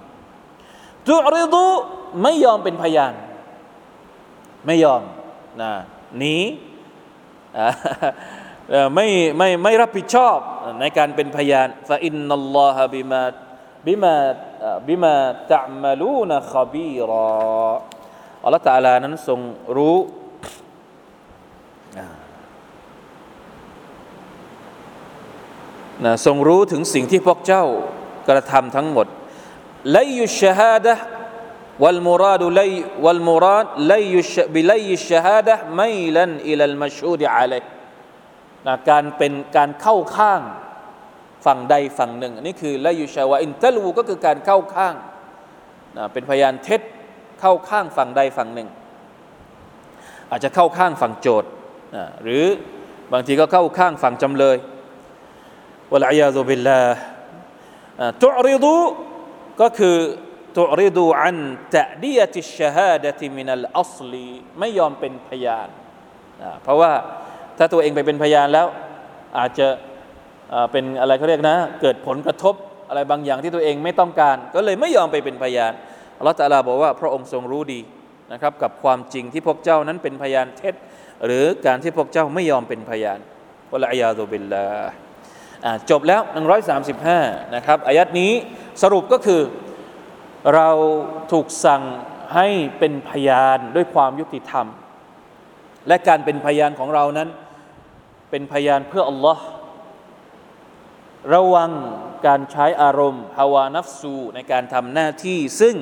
[1.09, 1.65] ตุริดู
[2.23, 3.13] ไม่ยอมเป็นพยาน
[4.67, 5.03] ไม่ยอม
[5.61, 5.73] นะ
[6.19, 6.37] หนี
[8.95, 9.07] ไม่
[9.39, 10.39] ไม่ไม่รับผิดชอบ
[10.81, 13.23] ในการเป็นพยานฟาอินนัลลอฮะบิมา
[13.87, 14.15] บิมา
[14.89, 15.15] บิมา
[15.53, 17.29] ตะมาลูนะขบีรอ
[18.45, 19.41] อัลตาลานั้นทรง
[19.77, 19.99] รู้
[26.05, 27.65] นะทรงรู้ถึงสิ่งที่พวกเจ้า
[28.29, 29.07] กระทำทั้งหมด
[29.97, 30.95] ลยุชฮาดะ
[31.83, 32.73] วัลมุราดุลย
[33.05, 37.23] วัลมุราดลยุชบิลยุชฮาดะไม่ลันอิลัลมัชฮูด
[38.67, 40.41] นะการเป็นการเข้าข้าง
[41.47, 44.95] ฝั่งใดฝั่งหนึ่งอันนี้คือละยูชาวาอินตลูก็คือการเข้าข้าง
[45.97, 46.81] นะเป็นพยานเท็จ
[47.41, 48.69] เข้าข้างฝั่งใดฝั่งหนึ่ง
[50.31, 51.51] อาจจะเข้าข้างฝั่งโจทย์
[51.97, 52.45] นะหรือ
[53.13, 54.57] บางทีก็เข้าข้างฝั่งจำเลย
[55.93, 56.81] วะลัยาซุบิลลา
[58.23, 58.77] ตุริดู
[59.61, 59.97] ก็คือ
[60.59, 61.39] ตุริดูอัน
[61.75, 65.69] ตะดียติชฮาดะติมินัลอัศลีไม่ยอมเป็นพยาน
[66.63, 66.93] เพราะว่า
[67.59, 68.67] ถ้าตัวเองไปเป็นพยานแล้ว
[69.39, 69.69] อาจจะ
[70.73, 72.55] เป็นอะไรเขาเรียกนะ เกิดผลกระทบ
[72.89, 75.73] อะไรบางอย่างที่ตัวเองไม่ต้องการ ก็เลยไม่ยอมไปเป็นพยาน
[76.19, 77.81] อัลลอฮฺตาลาบอกว่าพระองค์ทรงรู้ดี
[78.33, 80.75] นะครับ กับความจริงที่พวกเจ้านั้นเป็นพยานเท็จ
[81.25, 83.19] หรือการที่พวกเจ้าไม่ยอมเป็นพยาน
[83.73, 84.69] วะลัยยาตุบิลลา
[85.91, 86.21] จบแล้ว
[86.89, 88.33] 135 นะครับอายัดนี้
[88.83, 89.43] สรุปก็คือ
[90.55, 90.71] เรา
[91.33, 91.83] ถูกสั่ง
[92.35, 94.67] ให้เป็นพยานด้วยความยุติธรรม
[95.89, 97.29] และการเป็นพยานของเรานั้น
[98.30, 99.46] เป็นพยานเพื่ออัลลอฮ์
[101.34, 101.72] ระวัง
[102.28, 105.76] การใช้อารมณ์ฮาวานัฟซูในการทำหน้าที่ซึ่ง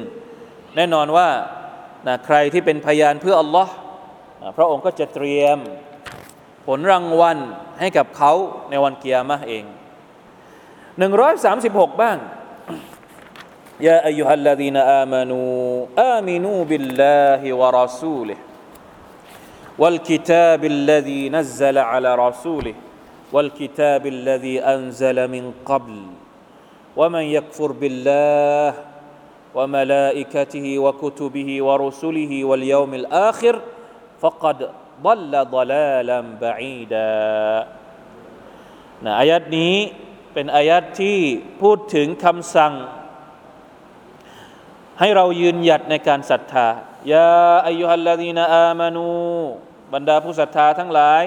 [0.76, 1.30] แน่นอนว่า
[2.08, 3.74] นะใครที่เป็นพยานเพื่ออัลลอฮ์
[4.58, 5.58] พระองค์ก็จะเตรียม
[6.68, 7.38] ผลรางวัล
[7.80, 8.34] ให้กับเขา
[8.70, 9.66] ในวันเกียร์มะเอง
[11.24, 12.18] 136บ้าง
[13.88, 18.38] يا أيها الذين آمنوا آمنوا بالله ورسوله
[19.80, 22.76] والكتاب الذي نزل على رسوله
[23.34, 25.98] والكتاب الذي أنزل من قبل
[26.98, 28.74] ومن يكفر بالله
[29.56, 33.56] وملائكته وكتبه ورسله واليوم الآخر
[34.22, 34.58] فقد
[35.04, 37.68] ضل ضلالا بعيدا
[39.06, 39.76] นะอายัดนี้
[40.34, 41.18] เป็นอายัดที่
[41.62, 42.74] พูดถึงคำสั่ง
[45.00, 46.68] ให้เรายืนหยัดในการศรัทธา
[47.13, 47.31] ยา
[47.67, 49.09] อายุฮัลลาดีนอามานู
[49.95, 51.25] บรรดาผู้ศรัทธาทั้งหลาย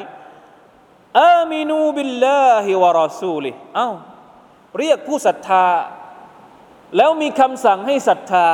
[1.22, 3.90] อามินูบิลลาฮิวะรอซูลิเอ้า
[4.80, 5.66] เรียกผู้ศรัทธา
[6.98, 8.48] แล้วมีคำสั่งให้ศรัทธา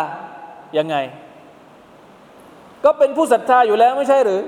[0.77, 0.95] ยังไง
[2.83, 4.43] ก็เป็นผู้ศรัทธาอยู่แล้วไม่ใช่หรือ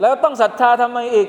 [0.00, 1.28] แล้วต้องศรัทธาทำไมอีก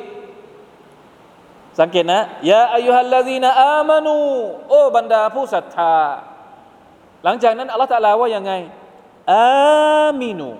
[1.79, 4.17] สังเกตนะยาอายุฮัลลาดีนอามานู
[4.69, 5.95] โอ้บรรดาผู้ศรัทธา
[7.23, 8.53] หลังจากนั้นอัลลอฮฺตะลาว่ายังไง
[9.31, 10.51] อามินู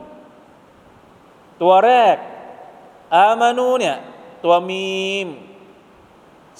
[1.62, 2.16] ตัวแรก
[3.16, 3.96] อามานูเนี่ย
[4.44, 5.28] ตัวมีม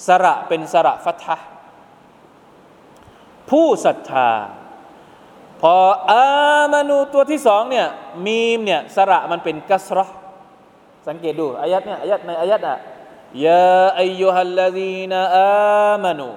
[0.06, 1.48] สระเป็นสระฟัตฮ์
[3.50, 4.30] ผู้ศรัทธา
[5.60, 5.76] พอ
[6.10, 6.26] อา
[6.72, 7.86] มานูตัวที่สองเนี่ย
[8.26, 9.98] มีมเนี่ยสระมันเป็นกัสร
[11.08, 12.76] สังเกตดูอายัดเนี่ยอายัดในอายัดอะ
[13.44, 16.28] ยาอายุฮัลลาดีนอามานู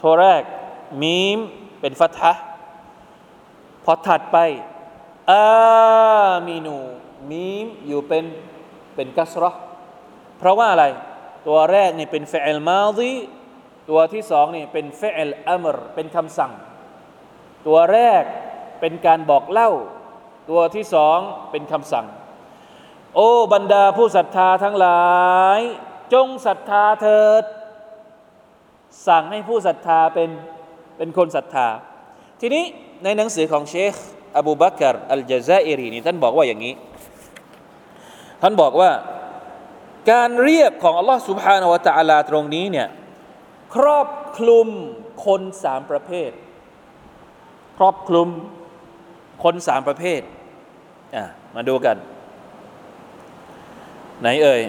[0.00, 0.42] ตัวแรก
[1.02, 1.38] มีม
[1.80, 2.45] เป็นฟัตฮ์
[3.86, 4.38] พอถัดไป
[5.30, 5.44] อา
[6.46, 6.78] มินู
[7.30, 8.24] มีมอยู่เป็น
[8.94, 9.44] เป็นกัสร
[10.38, 10.84] เพราะว่าอะไร
[11.46, 13.12] ตัวแรกนี่เป็นเฟลมาดี
[13.90, 16.52] ตัวที่สองนี่เป็นเฟลอัมรเป็นคำสั่ง
[17.66, 18.22] ตัวแรก
[18.80, 19.70] เป็นการบอกเล่า
[20.50, 21.18] ตัวที่สอง
[21.50, 22.06] เป็นคำสั่ง
[23.14, 25.06] โอ้บรรดาผู้ศรัทธาทั้งหลา
[25.58, 25.60] ย
[26.12, 27.44] จงศรัทธาเถิด
[29.08, 30.30] สั่งให้ผู้ศรัทธาเป็น
[30.96, 31.68] เป็นคนศรัทธา
[32.40, 32.64] ทีนี้
[33.04, 33.94] ในหนังสือของเชค
[34.38, 36.74] อบูบักรอัลจาซาอิรีนี่ท่านบอกว่าอย่างนี้
[38.42, 38.90] ท่านบอกว่า
[40.10, 42.88] การเรียกของอัลลอฮ์สุบฮานาวะตะอาลาตรงนี้เนี่ย
[43.74, 44.68] ครอบคลุม
[45.26, 46.30] คนสามประเภท
[47.78, 48.28] ครอบคลุม
[49.44, 50.20] คนสามประเภท
[51.16, 51.96] อะมาดูกัน
[54.20, 54.62] ไหนเอ่ย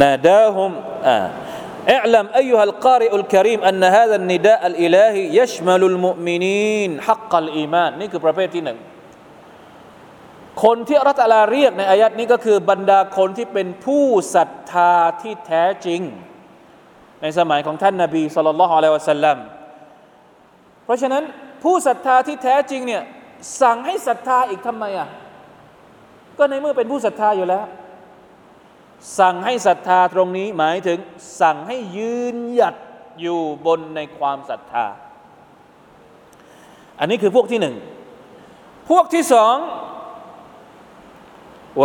[0.00, 0.70] นาดาฮุม
[1.06, 1.16] อ่า
[1.97, 8.79] اعلم أيها القارئ الكريم أن هذا النداء الإلهي يشمل المؤمنين حق الإيمان นี่คือประเภทที่หนึ่ง
[10.63, 14.05] คนที่อัลลอฮฺเรียกในอายัดนี้ก็คือบรรดาคนที่เป็นผู้
[14.35, 16.01] ศรัทธาที่แท้จริง
[17.21, 19.37] ในสมัยของท่านนาบีสุลต่านละฮ์อะลัยวะสัลลัม
[20.85, 21.23] เพราะฉะนั้น
[21.63, 23.03] ผู้ศรัทธาที่แท้จริงเนี่ย
[23.61, 25.07] สั่งให้ศรัทธาอีกทำไมอ่ะ
[26.37, 27.65] ก็ในเมื่อเป็นผู้ศรัทธาอยู่แล้ว
[29.19, 30.99] สั่งให้ศรัทธาตรงนี้หมายถึง
[31.41, 32.75] สั่งให้ยืนหยัด
[33.21, 34.87] อยู่บนในความศรัทธา
[36.99, 37.75] อันนี้คือพวกที่หนึ่ง
[38.89, 39.55] พวกที่สอง
[41.81, 41.83] و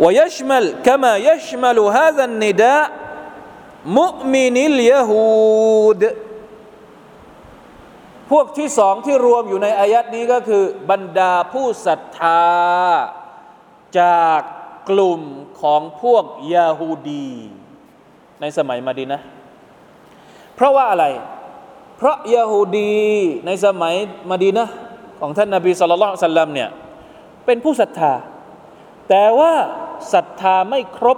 [0.00, 2.86] ويشمل كما يشمل هذا النداء
[3.86, 6.00] مؤمن اليهود
[8.30, 12.42] พวกที่สองที่รวมอยู่ในอายัดนี้ก็คือ บรรดาผู้ศรัทธา
[13.99, 14.41] จาก
[14.89, 15.21] กลุ่ม
[15.61, 17.29] ของพวกยาฮูดี
[18.41, 19.19] ในสมัยมาดีนะ
[20.55, 21.05] เพราะว่าอะไร
[21.97, 22.97] เพราะยาฮูดี
[23.45, 23.95] ในสมัย
[24.29, 24.67] มาดีนะ
[25.19, 26.69] ของท่านนาบีสุลต่านสัลลัมเนี่ย
[27.45, 28.13] เป็นผู้ศรัทธา
[29.09, 29.53] แต่ว่า
[30.13, 31.17] ศรัทธาไม่ครบ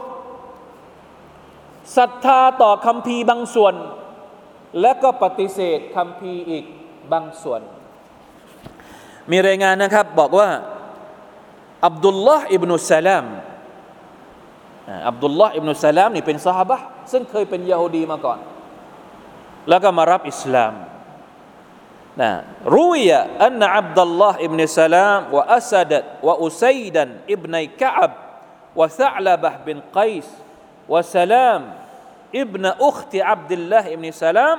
[1.97, 3.73] ศรัทธาต่อคำพีบางส่วน
[4.81, 6.65] และก็ปฏิเสธคำพีอีก
[7.11, 7.61] บางส่วน
[9.31, 10.47] มีรายงานนะครับบอกว่า
[11.87, 13.25] อับดุลลอฮ์อิบนุสลาม
[15.09, 16.77] อับดุลลอฮ์อิบนุสลามนี่เป็นสหบะ
[17.11, 18.39] ซึ่งเคยเป็นยาฮูดีมาก่อน
[19.69, 20.73] แล้วก็มารับอิสลาม
[22.21, 22.29] นะ
[22.75, 28.13] รูยะอันอับดุลลอฮ์อิบนุสลามวะอัสดัดวะอุซัยดันอิบนกะอับ
[28.79, 30.35] วะซะลบะบินไกส์
[30.93, 31.61] วะสลาม
[32.39, 34.57] อิบนอุคติอับดุลลอฮ์อิบนุสลาม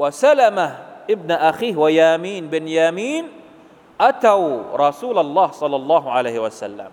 [0.00, 0.66] วะสลามะ
[1.12, 3.24] อิบนอัคีวะยามีนบินยามีน
[4.06, 4.42] อัตว
[4.84, 6.90] รอซูลลอฮ์สัลลัลลอฮุอะลัยฮิวะสัลลัม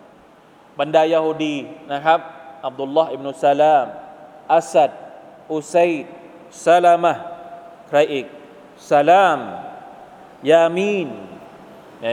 [0.79, 1.57] บรรดายาฮูดี
[1.93, 2.19] นะครับ
[2.67, 3.85] อับดุลลอฮ์อิบนุสลาม
[4.55, 4.91] อัสัด
[5.53, 5.91] อุซัย
[6.65, 7.13] ซาลามะ
[7.87, 8.25] ใครอีก
[8.91, 9.39] ซาลาม
[10.51, 11.09] ยามีน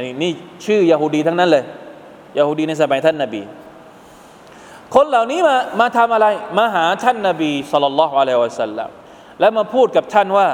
[0.04, 0.32] นี่นี่
[0.64, 1.64] ชื่อยาฮูดีทั้งนั้นเลย
[2.38, 3.42] ยาฮูดีในสมัยท่านนาบี
[4.94, 6.26] คนเหล่านี้มามาทำอะไร
[6.58, 8.88] มาหาท่านนาบีสุลต่านละฮ์อะลัยฮิวะสัลลัม
[9.40, 10.48] แล้วมาพูดกับท่านว่า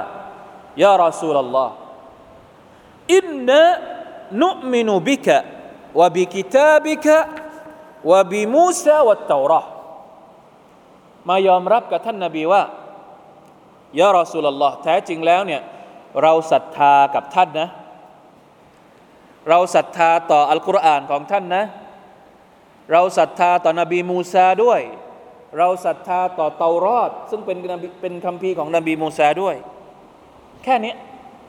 [0.84, 9.70] يا رسول الله إنا نؤمن بك وبكتابك وبموسى والتوراة
[11.28, 12.62] มายอมรับกับท่านนาบีว่า
[14.00, 15.62] يا رسول الله แท้จริงแล้วเนี่ย
[16.22, 17.68] เราศรัทธากับท่านนะ
[19.48, 21.64] เราศรัทธาต่ออัลกุรอานของท่านนะ
[22.92, 24.80] เราศรัทธาต่อนบีมูซาด้วย
[25.58, 27.58] เราศรัทธาต่อเตารอด ซึ่งเป็น
[28.00, 29.56] เป็นคำพีของนบีมูซาด้วย
[30.64, 30.94] แค่นี้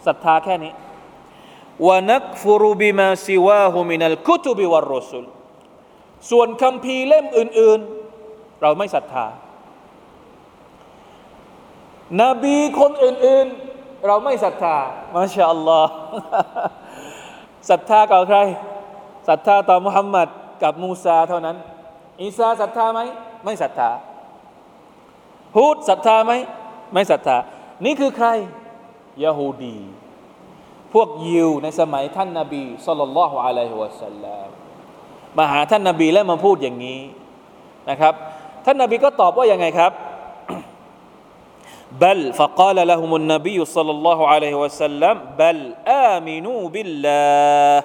[0.05, 0.71] ศรัทธาแค่นี้
[1.87, 5.25] วนักฟุรุบิมาซิวาฮุมินัลกุตุบิวารรสุล
[6.29, 7.79] ส่วนคำพีเล่มอื่น
[8.21, 9.27] ๆ เราไม่ศรัทธา
[12.21, 14.77] นบีคนอื่น ๆ เราไม่ศรัทธา
[15.15, 15.93] มาชาอัลลอฮ์
[17.69, 18.39] ศรัทธากับใคร
[19.27, 20.27] ศรัทธาต่อมุฮัมมัด
[20.63, 21.57] กับมูซาเท่านั้น
[22.21, 22.99] อีสาศรัทธาไหม
[23.43, 23.89] ไม่ศรัทธา
[25.57, 26.31] ฮูดศรัทธาไหม
[26.93, 27.37] ไม่ศรัทธา
[27.85, 28.27] นี่คือใคร
[29.23, 29.77] ยะฮูดี
[30.94, 34.48] พวกยิวในสมัยท่านนาบีสุลต่านละฮ์อะลัยฮิวะสัลลัม
[35.38, 37.00] มาหาท่านนาบีและมาพูดอย่างนี้
[37.90, 38.14] นะครับ
[38.64, 39.92] ท่านนาบีก็ตอบว่ายังไงครับ
[42.00, 47.84] بل فقال لهم النبي صلى الله عليه وسلم بل آمنوا بالله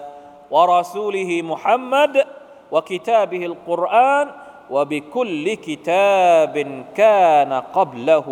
[0.52, 2.26] ورسوله محمد
[2.72, 4.28] وكتابه القرآن
[4.69, 6.56] وبكل كتاب
[6.95, 8.28] كان قبله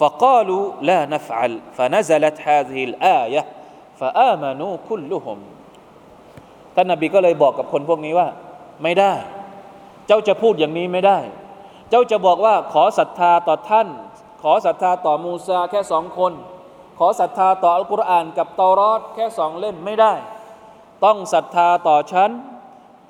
[0.00, 3.42] فقالوا لا نفعل فنزلت هذه الآية
[4.00, 5.38] فآمنوا كلهم
[6.74, 8.28] ท่านนบีก็เลยบอกกับคนพวกนี้ว่า
[8.82, 9.14] ไม่ได้
[10.06, 11.18] เจ้าจะพูดอย่างนี้ไม่ได้
[11.90, 13.88] เจ้าจะบอกว่าขอศรัทธาต่อท่าน
[14.42, 16.32] ขอศรัทธาต่อมูซาแค่สองคน
[16.98, 20.12] ขอศรัทธาต่ออัลกุรอานกับเตารอดแค่สองเล่มไม่ได้
[21.04, 22.30] ต้องศรัทธาต่อฉัน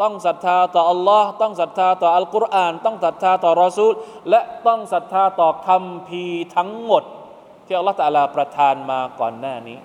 [0.01, 3.93] ต้องศรัทธาต่ออัลลอฮ์ต้องศรัทธาต่ออัลกุรอาน ต้องศรัทธาต่อรอซูล
[4.29, 6.23] และต้องศรัทธาต่อคำพี
[6.55, 7.03] ทั้งหมด
[7.65, 9.77] ที่อัลลอฮ์ตะลาประทานมาก่อนหน้านี้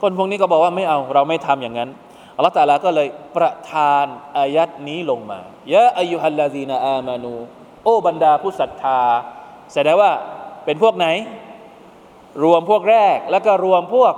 [0.00, 1.90] คนพวกนี้ก็บอกว่าไม่เอาเราไม่ทำอย่างนั้น
[2.36, 4.06] อัลลอฮ์ตะลาก็เลยประทาน
[4.38, 5.40] อายัดนี้ลงมา
[5.72, 7.34] ยะอายุฮัลลาซีนาอามานู
[7.84, 9.00] โอบรรดาผู้ศรัทธา
[9.74, 10.10] แสดงว่า
[10.64, 11.06] เป็นพวกไหน
[12.44, 14.14] รวมพวกแรกแล้วก็รวมพวก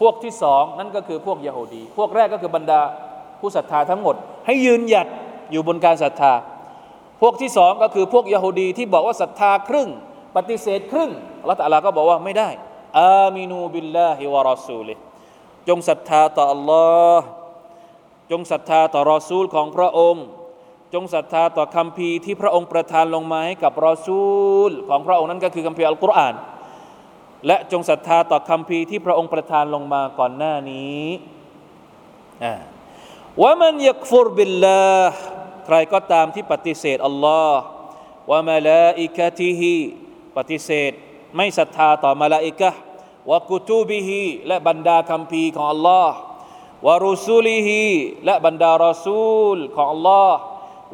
[0.00, 2.80] พวกที่สองนั่นก็คือพวกยะฮูดี พวกแรกก็คือบรรดา
[3.40, 4.16] ผู้ศรัทธาทั้งหมด
[4.48, 5.06] ให้ยืนหยัด
[5.52, 6.34] อยู่บนการศรัทธา
[7.20, 9.88] พวกที่สองก็คือพวกยะฮูดีที่บอกว่าศรัทธาครึ่ง
[10.36, 11.10] ปฏิเสธครึ่ง
[11.44, 12.48] ลลอฮฺตะลาก็บอกว่าไม่ได้
[13.00, 14.94] อามินูบิลลาฮิวะรอซูลิ
[15.68, 16.86] จงศรัทธาต่ออัลลอ
[17.18, 17.26] ฮ์
[18.30, 20.24] จงศรัทธาต่อรอซูลของพระองค์
[20.94, 24.26] จงศรัทธาต่อคำพีที่พระองค์ประทานลงมาให้กับรอซู
[24.68, 26.34] ลของพระองค์นั้นก็คือคำพีอัลกุรอาน
[27.46, 31.02] และจงศรัทธาต่อคำพีที่พระองค์ประทานลงมาก่อนหน้านี้
[32.44, 32.54] อ่า
[33.42, 34.82] ว่ามันยักฟุรบิลลา
[35.66, 37.60] ใครก็ตามที่ปฏิเสธอัลลอฮ์
[38.30, 39.74] ว่ามาลาอิกะติฮิ
[40.36, 40.92] ปฏิเสธ
[41.36, 42.70] ไม่ศรัทธาต่อมาลาอิกะ
[43.30, 46.14] วะกุตูบิฮิและบรรดาคำพีของอัลลอฮ์
[46.86, 47.82] วะรุซูลิฮิ
[48.24, 50.36] และบรรดารอซูลของอัลลอฮ์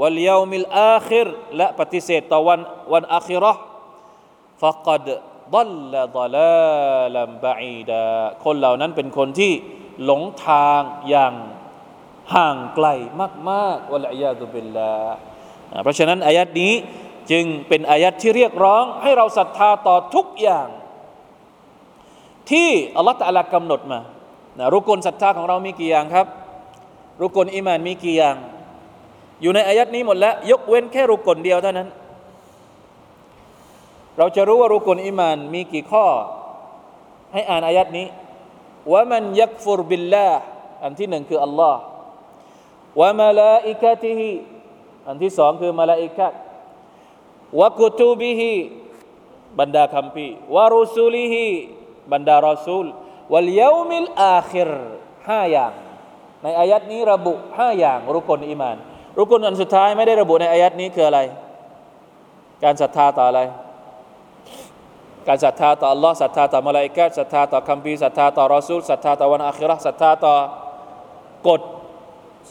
[0.01, 2.61] วัลยามิลอาคิรและปฏิเสธต่อวัน
[2.93, 3.53] วันอาคิรอ
[4.63, 5.09] ฟะกัด
[5.55, 8.05] ดัลลดลาลัมบะอีดา
[8.45, 9.53] คนเหล่านั้นเป็นคนที่
[10.05, 11.35] หลงทางอย่าง
[12.35, 12.87] ห่างไกล
[13.51, 14.95] มากๆวะลัยยาตุบิลลา
[15.83, 16.73] เพราะฉะนั้นอายัดนี้
[17.31, 20.69] จึงเป็นอายัดที่เรียกร้อง ให้เราศรัทธาต่อทุกอย่าง
[22.51, 24.01] ที่อัลลอฮฺตะลากำหนดมา
[24.59, 26.27] นะรุกลศรัทธาของเรามีกี่อย่างครับ
[27.23, 28.37] รุกลอิมานมีกี่อย่าง
[29.43, 31.89] อยู่ในอายัดนี้หมดแล้วยกเว้นแค่รุกลเดียวเท่านั้น
[34.19, 36.07] เราจะรู้ว่ารุกลอิมานมีกี่ข้อ
[37.33, 38.07] ให้อ่านอายัดนี้
[38.93, 40.29] ว่ามันยักฟุรบิลลา
[40.83, 41.81] อันที่หนึ่งคืออัลลอฮ์
[43.01, 44.31] วะมาลาอิกะติฮิ
[45.07, 46.29] อันที่สองคือมาลาอิกะ
[47.61, 48.53] วะกุตูบิฮิ
[49.59, 51.47] บรรดาคัมภีวะรุสูลิฮิ
[52.13, 52.87] บรรดารอซูล
[53.33, 54.71] วัลยามิลอาคิร
[55.29, 55.73] ห้าอย่าง
[56.43, 58.77] ในอายัดนี้ระบุห้าอย่างรุกลอิมาน
[59.19, 61.21] รุกลอันสุดท้ายไม่ได้ระบุในอายัดนี้คืออะไร
[62.63, 63.41] การศรัทธาต่ออะไร
[65.29, 70.35] การศรัทธาต่อ Allah ศรัทธาต่อมาลาอิกะศรัทธาต่อคัมภีร์ศรัทธาต่อรอซูลศรัทธาต่อวันอาคิรศรัทธาต่อ
[71.49, 71.61] กฎ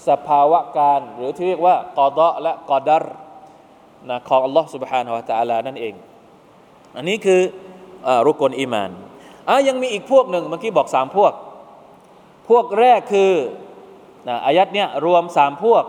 [0.08, 3.04] สภาวะการหรือที่เรียกว่ากอดะและกอดัร
[4.10, 5.94] นะของ Allah سبحانه และ تعالى นั่นเอง
[6.96, 7.40] อันนี้คือ
[8.06, 8.90] อรุกลอิมาน
[9.48, 11.32] อ่ะยังมีอีกพวกหนึ่งเมื่อกี้บอกสามพวก
[12.48, 13.32] พวกแรกคือ
[14.28, 15.84] นะอายัดเนี่ยรวมสามพวก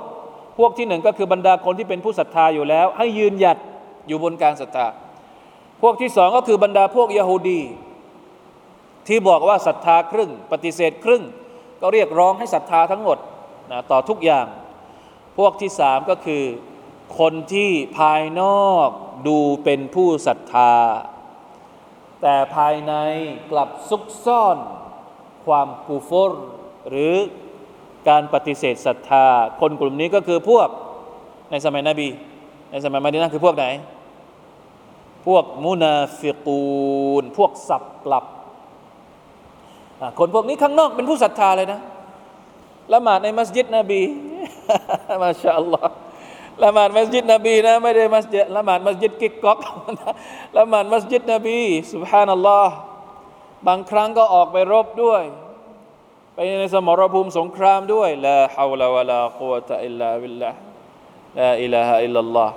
[0.57, 3.57] พวกที่หนึ่งก็คือบรรดาคนที่เป็นผู้ศรัทธาอยู่แล้ว ให้ยืนหยัด
[4.07, 4.87] อยู่บนการศรัทธา
[5.81, 7.61] พวกที่สองก็คือบรรดาพวกยะฮูดี
[9.07, 11.23] ที่บอกว่าศรัทธาครึ่ง ปฏิเสธครึ่ง
[11.81, 13.17] ก็เรียกร้องให้ศรัทธาทั้งหมด
[13.70, 14.46] นะต่อทุกอย่าง
[15.38, 16.44] พวกที่สามก็คือ
[17.18, 18.88] คนที่ภายนอก
[19.28, 20.74] ดูเป็นผู้ศรัทธา
[22.22, 22.92] แต่ภายใน
[23.50, 24.56] กลับซุกซ่อน
[25.46, 26.30] ความกูฟร
[26.88, 27.14] หรือ
[28.08, 29.26] การปฏิเสธศรัทธา
[29.60, 30.68] คนกลุ่มนี้ก็คือพวก
[31.50, 32.08] ในสมัยนบี
[32.70, 33.66] ในสมัยมาดีนะคือพวกไหน
[35.26, 36.62] พวกมุนาฟิกู
[37.22, 38.24] น พวกสับกลับ
[40.18, 41.80] คนพวกนี้ข้างนอกเป็นผู้ศรัทธาเลยนะ
[42.92, 44.02] ละหมาดในมัสยิดนบี
[45.22, 45.94] มาชาอัลลอฮ์
[46.62, 49.58] ละหมาดมัสยิดนบีนะไม่ได้มัสยิดละหมาดมัสยิดกิกก๊อก
[50.58, 51.58] ละหมาดมัสยิดนบี
[51.92, 52.74] สุบฮานัลลอฮ์
[53.66, 55.22] บางครั้งก็ออกไปรบด้วย
[56.34, 60.50] ไปในสมรภูมิสงครามด้วยละฮาวลาวะลากุวตะอิลลาบิลลา
[61.38, 62.54] ลาอิลาฮะอิลลัลลอฮ์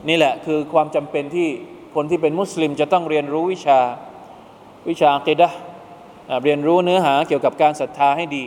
[0.08, 1.50] นี่แหละคือความจำเป็นที่
[1.96, 3.80] คนที่เป็นมุสลิมจะต้องเรียนรู้วิชา
[4.90, 5.50] วิชาอักีดะ
[6.44, 8.46] เรียนรู้เนื้อหาเกี่ยวกับการศรัทธาให้ดี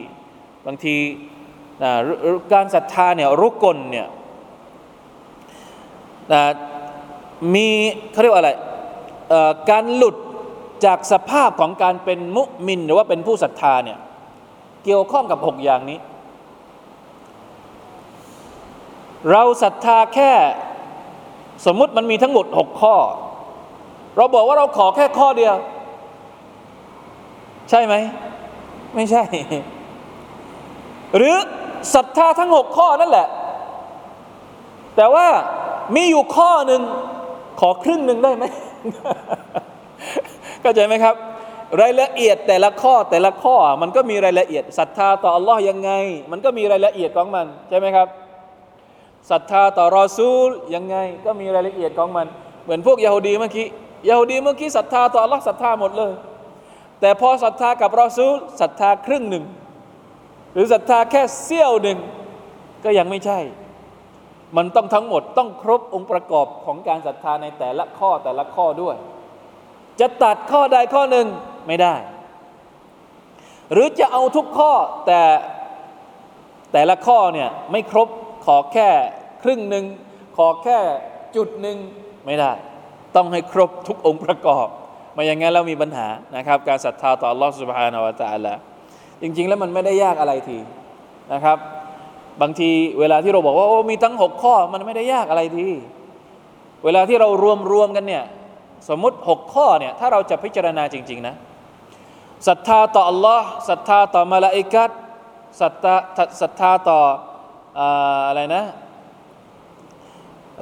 [0.67, 0.97] บางที
[2.53, 4.09] การศรัทธาเนี่ยรุกลเนี่ย
[7.55, 7.69] มี
[8.13, 8.53] เขาเรียกว่าอะไร
[9.71, 10.17] การหลุด
[10.85, 13.99] จากสภาพของการเป็นมุมิน หรือว่าเป็นผู้ศรัทธาเนี่ย
[14.85, 15.99] เกี่ยวข้องกับหกอย่างนี้
[19.31, 20.33] เราศรัทธาแค่
[21.67, 22.97] สมมุติมันมีทั้งหมดหกข้อ
[24.17, 25.55] เราบอกว่าเราขอแค่ข้อเดียว
[27.71, 27.95] ใช่ไหม
[28.95, 29.23] ไม่ใช่
[31.17, 31.37] หรือ
[31.95, 33.27] ศรัทธาทั้งหกข้อนั่นแหละ
[34.97, 35.27] แต่ว่า
[35.97, 36.83] มีอยู่ข้อหนึ่ง
[37.61, 38.45] ขอครึ่งหนึ่งได้ไหม
[40.63, 41.15] เข้าใจไหมครับ
[41.81, 45.91] รายละเอียดแต่ละข้อแต่ละข้อมันก็มีรายละเอียดศรัทธาต่ออัลลอฮ์ยังไง
[46.31, 48.09] มันก็มีรายละเอียดของมันใช่ไหมครับ
[49.31, 52.27] ศรัทธาต่อรอซูลยังไง ก็มีรายละเอียดของมัน
[52.65, 53.67] เหมือนพวกยาฮูดีเมื่อกี้
[54.09, 56.13] ยาฮูดีเมื่อกี้ศรัทธาต่ออัลลอฮ์ศรัทธาหมดเลย
[57.01, 59.45] แต่พอศรัทธากับรอซูลศรัทธาครึ่งหนึ่ง
[60.54, 62.00] หรือศรัทธาแค่เสี้ยวหนึ่ง
[62.84, 63.40] ก็ยังไม่ใช่
[64.58, 68.96] มันต้องทั้งหมดต้องครบองค์ประกอบของการศรัทธาในแต่ละข้อแต่ละข้อด้วย
[70.00, 71.28] จะตัดข้อใดข้อหนึ่ง
[71.68, 71.96] ไม่ได้
[73.72, 74.74] หรือจะเอาทุกข้อ
[75.08, 75.22] แต่
[76.74, 78.08] แต่ละข้อเนี่ยไม่ครบ
[78.46, 78.90] ขอแค่
[79.44, 79.86] ครึ่งหนึ่ง
[80.38, 80.80] ขอแค่
[81.36, 81.78] จุดหนึ่ง
[82.26, 82.52] ไม่ได้
[83.16, 84.68] ต้องให้ครบทุกองค์ประกอบ
[85.14, 88.54] ไม่อย่างนั้นเรามีปัญหานะครับ การศรัทธาต่อ Allah سبحانه และ تعالى
[89.23, 90.59] จริง ๆ แล้วมันไม่ได้ยากอะไรที
[91.33, 91.59] นะครับ
[92.43, 95.69] บางทีเวลาที่เราบอกว่าโอ้มีทั้งหกข้อมันไม่ได้ยากอะไรที
[96.85, 98.25] เวลาที่เรารวมรวมกันเนี่ย
[98.89, 101.35] สมมติหกข้อเนี่ยถ้าเราจะพิจารณาจริง ๆ นะ
[102.49, 104.91] ศรัทธาต่อ Allah ศรัทธาต่อมาลาอิกัด
[105.61, 105.95] ศรัทธา
[106.41, 107.01] ศรัทธาต่อ
[108.29, 108.65] อะไรนะ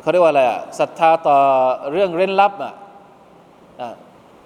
[0.02, 1.36] เขาเรียกว่าอะไรอะศรัทธาต่อ
[1.92, 2.72] เรื่องเร้นลับอะ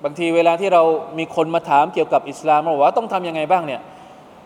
[0.04, 0.82] บางทีเวลาที่เรา
[1.18, 3.80] มีคนมาถามเกี่ยวกับอิสลามเราว่าต้องทำยังไงบ้างเนี่ย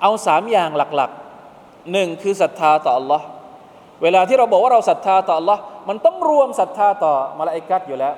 [0.03, 3.23] เอาสามอย่างหลักๆหนึ่งคือศรัทธาต่อ Allah
[4.03, 8.15] เวลาที่เราบอกว่าเราศรัทธาต่อ Allah มันต้องรวมศรัทธาต่อมาลาอิกัดอยู่แล้ว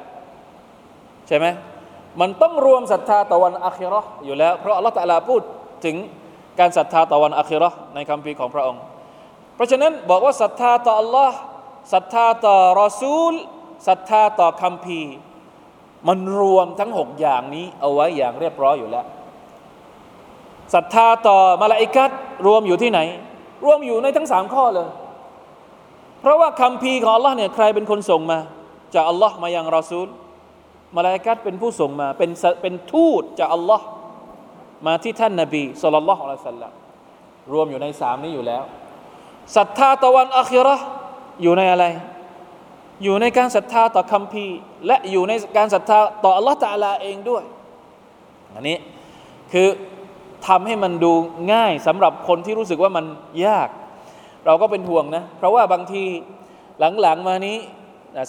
[1.27, 1.47] ใช่ไหม
[2.21, 5.41] มันต้องรวมศรัทธาต่อวันอัคราอยู่แล้ว เพราะอัลลอฮฺตะลาพูด
[5.85, 5.97] ถึง
[6.59, 8.83] การศรัทธาต่อวันอัคราในคำพีของพระองค์
[9.55, 11.31] เพราะฉะนั้นบอกว่าศรัทธาต่อ Allah
[11.93, 13.33] ศรัทธาต่อรอซูล
[13.89, 15.01] ศรัทธาต่อคำพี
[16.09, 19.07] มันรวมทั้งหกอย่างนี้เอาไว้อย่างเรียบร้อยอยู่แล้ว
[20.75, 22.11] ศรัทธาต่อมาลาอิกัด
[22.47, 23.01] รวมอยู่ที่ไหน
[23.65, 24.89] รวมอยู่ในทั้งสามข้อเลย
[26.21, 28.39] เพราะว่าคำพีของ Allah เนี่ยใครเป็นคนส่งมา
[28.95, 30.09] จาก Allah มายังรอซูล
[30.97, 32.31] มาลาอิกัดเป็นผู้ส่งมา เป็น
[32.63, 33.81] เป็นทูตจาก Allah
[34.87, 36.73] มาที่ท่านนาบีสุลต่านละฮ์อัลลัลลัม
[37.53, 38.63] รวมอยู่ในสามนี้อยู่แล้ว
[39.57, 40.77] ศรัทธาตะวันอัครา
[41.43, 41.85] อยู่ในอะไร
[43.05, 44.47] อยู่ในการศรัทธาต่อคำพี
[44.87, 47.43] และอยู่ในการศรัทธาต่ออัลลอฮฺตะลาเองด้วย
[48.55, 48.77] อันนี้
[49.53, 49.69] คือ
[50.47, 51.13] ทำให้มันดู
[51.53, 53.05] ง่ายสำหรับคนที่รู้สึกว่ามัน
[53.47, 53.69] ยาก
[54.47, 56.05] เราก็เป็นห่วงนะ เพราะว่าบางที
[57.03, 57.57] หลังๆมานี้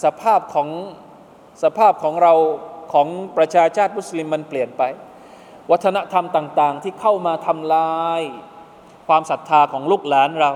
[0.05, 0.67] สภาพของ
[1.63, 2.33] สภาพของเรา
[2.93, 3.07] ของ
[3.37, 4.83] ประชาชาติมุสลิมมันเปลี่ยนไป
[5.71, 8.21] วัฒนธรรมต่าง ๆ ที่เข้ามาทำลาย
[9.07, 10.51] ความศรัทธาของลูกหลานเรา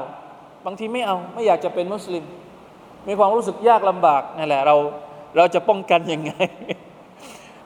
[0.66, 2.24] บางทีไม่เอาไม่อยากจะเป็นมุสลิม
[3.08, 4.76] มีความรู้สึกยากลำบากนั่นแหละเรา
[5.38, 6.32] เราจะป้องกันยังไง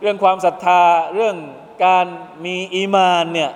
[0.02, 0.82] เรื่องความศรัทธา
[1.16, 1.36] เรื่อง
[1.86, 2.06] การ
[2.46, 3.52] มีอีมานเนี่ย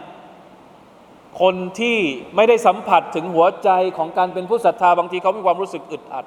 [1.41, 1.97] คนที่
[2.35, 6.25] ไม่ได้สัมผัสถึงหัวใจของการเป็นผู้ศรัทธาบางทีเขามีความรู้สึกอึดอัด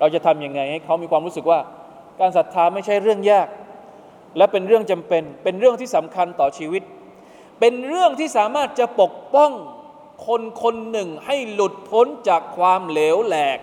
[0.00, 1.60] เราจะทำยังไงให้เขามีความรู้สึกว่า
[2.20, 3.48] การศรัทธาไม่ใช่เรื่องยาก
[4.36, 6.82] และเป็นเรื่องจำเป็น เป็นเรื่องที่สำคัญต่อชีวิต
[7.60, 9.50] เป็นเรื่องที่สามารถจะปกป้อง
[10.26, 13.58] คนคนหนึ่งให้หลุดพ้นจากความเหลวแหลก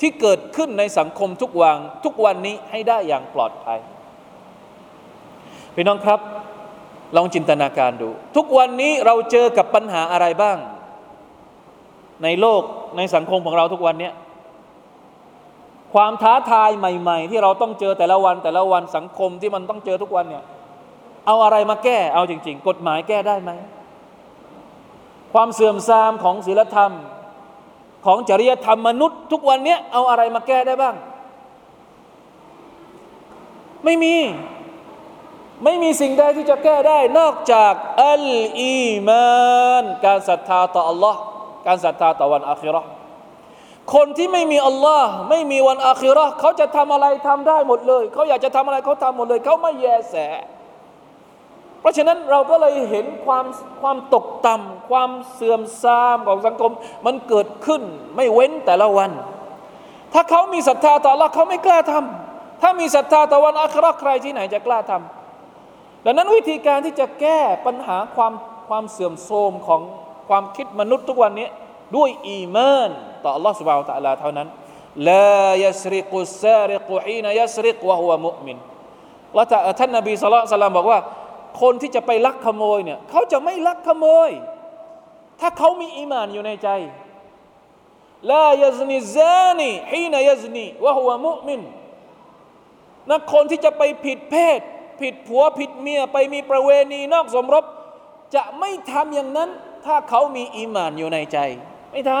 [0.00, 3.78] ที่เกิดขึ้นในสังคมทุกวันทุกวันนี้ให้ได้อย่างปลอดภัย
[5.74, 6.20] พี่น้องครับ
[7.16, 10.56] ลองจินตนาการดู ทุกวันนี้เราเจอกับปัญหาอะไรบ้าง
[12.22, 12.62] ในโลก
[12.96, 14.10] ในสังคมของเราทุกวันนี้
[15.94, 20.44] ความท้าทายใหม่ ๆ ที่เราต้องเจอแต่ละวันแต่ละวันสังคมที่มันต้องเจอทุกวันเนี่ย
[21.26, 23.50] เอาอะไรมาแก้เอาจริง ๆ กฎหมายแก้ได้ไหม
[25.32, 26.92] ความเสื่อมทรามของศีลธรรม
[28.06, 30.94] ของจริยธรรมมนุษย์ ทุกวันนี้เอาอะไรมาแก้ได้บ้าง
[33.84, 34.14] ไม่มี
[35.64, 37.72] ไม่มีสิ่งใดที่จะแก้ได้นอกจาก
[38.04, 38.28] อัล
[38.60, 41.14] อีมานการศรัทธาต่อ Allah
[41.66, 42.82] การศรัทธาต่อวันอาคิรอ
[43.94, 50.14] คนที่ไม่มีอัลลอฮ์ไม่มีวันอาคิรอเขาจะทำอะไรทำได้หมดเลย เขาอยากจะทำอะไรเขาทำหมดเลย เขาไม่แยแส
[51.80, 53.44] เพราะฉะนั้นเราก็เลยเห็นความ
[53.82, 56.72] ความตกต่ำความเสื่อมทรามของสังคม
[57.06, 57.82] มันเกิดขึ้น
[58.16, 59.10] ไม่เว้นแต่ละวัน
[60.12, 65.25] ถ้าเขามีศรัทธาต่อละเขาไม่กล้าทำถ้ามีศรัทธาต่อวันอาคราใครที่ไหนจะกล้าทำ
[66.05, 68.33] ดังนั้นวิธีการที่จะแก้ปัญหาความ
[68.69, 69.81] ความเสื่อมโทรมของ
[70.29, 71.47] ความคิดมนุษย์ทุกวันนี้
[71.95, 72.89] ด้วยอีมาน
[73.23, 74.47] ต่อ Allah سبحانه และ تعالى เท่านั้น
[75.09, 78.57] ลายัสริกุซาริกุฮีนยัสริกวะฮุวะมุมิน
[79.35, 79.45] แล้ว
[79.79, 80.99] ท่านนบีสุลต่านบอกว่า
[81.61, 84.29] คนที่จะไปลักขโมยเนี่ยเขาจะไม่ลักขโมย
[85.39, 86.69] ถ้าเขามีอีมานอยู่ในใจ
[88.31, 91.61] ลายัซนิซานีฮีนยัซนีวะฮุวะมุมิน
[93.09, 94.59] นะคนที่จะไปผิดเพศ
[95.00, 97.64] ผิดผัวผิดเมียไปมีประเวณีนอกสมรส
[98.34, 99.50] จะไม่ทำอย่างนั้น
[99.86, 101.38] ถ้าเขามีอีมานอยู่ในใจ
[101.92, 102.12] ไม่ท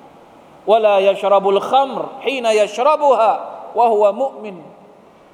[0.00, 3.32] ำวลายชรบุลคัมรฮีนายชรบุฮะ
[3.78, 4.56] วะฮุวมุมิน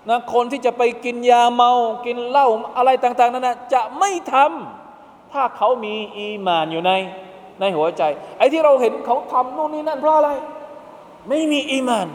[0.09, 1.71] นะคนที่จะไปกินยาเมา
[2.07, 6.93] กินเหล้าอะไรต่าง ๆ นั้นนะจะไม่ทำถ้าเขามีอีมานอยู่ใน
[7.61, 8.03] ในหัวใจ
[8.39, 10.31] ไอ้ที่เราเห็นเขาทำนู่นนี่นั่นเพราะอะไร
[11.29, 12.09] ไม่มีอีมาน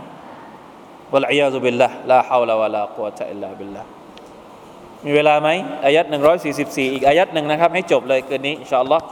[1.13, 3.83] วะลัยยาซุบิลละลาฮาวลาวะลากุวะตะอิลลาบิลละ
[5.04, 5.48] มีเวลาไหม
[5.84, 6.04] อายัด
[6.48, 9.04] 144 อีกอายัดหนึ่งนะครับ ให้จบเลยคืนนี้อินชาอัลลอฮ์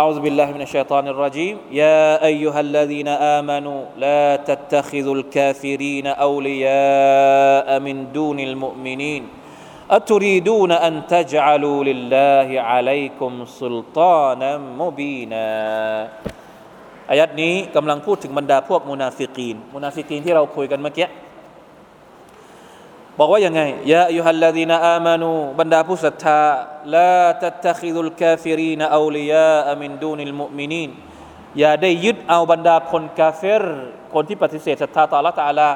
[0.00, 8.38] أعوذ بالله من الشيطان الرجيم يا أيها الذين آمنوا لا تتخذوا الكافرين أولياء من دون
[8.40, 9.22] المؤمنين
[9.90, 15.48] أتريدون أن تجعلوا لله عليكم سلطانا مبينا
[17.10, 21.08] อายัดนี้กำลังพูดถึงบรรดาพวกมุนาฟิกีนมุนาฟิกีนที่เราคุยกันเมื่อกี้
[23.19, 23.61] บอกว่ายังไง
[23.91, 26.41] يا أيها الذين آمنوا บรรดาผู้ศรัทธา
[26.95, 30.89] لا تتخذوا الكافرين أولياء من دون المؤمنين
[31.59, 33.63] อย่าได้ยึดเอาบรรดาคนกาเฟร
[34.13, 35.69] คนที่ปฏิเสธศรัทธาต่อละตาลา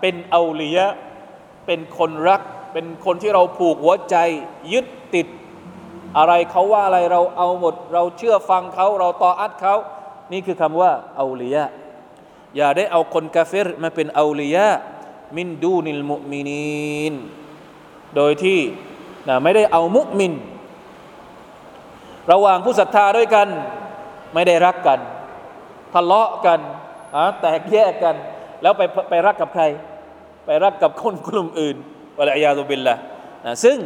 [0.00, 0.86] เป็นอูลียะ
[1.66, 4.16] เป็นคนรัก เป็นคนที่เราผูกหัวใจ
[4.72, 5.26] ยึดติด
[6.18, 9.76] อะไรเขาว่าอะไรเราเอาหมด เราเชื่อฟังเขาเราต่ออัดเขา
[10.32, 11.64] นี่คือคำว่าอูลียะ
[12.56, 14.66] อย่าได้เอาคนกาเฟรมาเป็นอูลียะ
[15.36, 17.14] มินดูนิลมุมินีน
[18.16, 18.60] โดยที่
[19.28, 20.32] นะไม่ได้เอามุมิน
[22.32, 23.48] ระหว่างผู้ศรัทธาด้วยกัน
[24.34, 24.98] ไม่ได้รักกัน
[25.94, 26.60] ทะเลาะกัน
[27.40, 28.16] แตกแยกกัน
[28.62, 29.64] แล้วไปไปรักกับใคร
[30.46, 31.76] ไปรักกับคนกลุ่มอื่น
[32.18, 32.94] วะลัยยาตุบิลละ
[33.44, 33.78] นะซึ่ง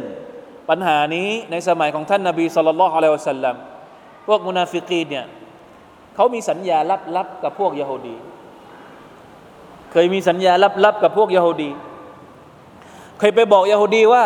[0.69, 3.55] ปัญหานี้ในสมัยของท่านนาบีสุลต่านละฮ์อะลัยฮิวะสัลลัม
[4.27, 5.25] พวกมุนาฟิกีเนี่ย
[6.15, 6.77] เขามีสัญญา
[7.15, 8.15] ลับๆกับพวกยโฮดี
[9.93, 10.53] เคยมีสัญญา
[10.85, 11.69] ลับๆกับพวกยโฮดี
[13.19, 14.23] เคยไปบอกยโฮดีว่า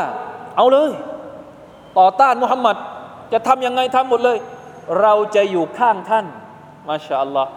[0.56, 0.92] เอาเลย
[1.98, 2.78] ต่อต้านมุฮัมมัด
[3.34, 4.38] จะทำยังไงทำหมดเลย
[5.02, 6.26] เราจะอยู่ข้างท่าน
[6.88, 7.52] มาชาอัลลอฮ์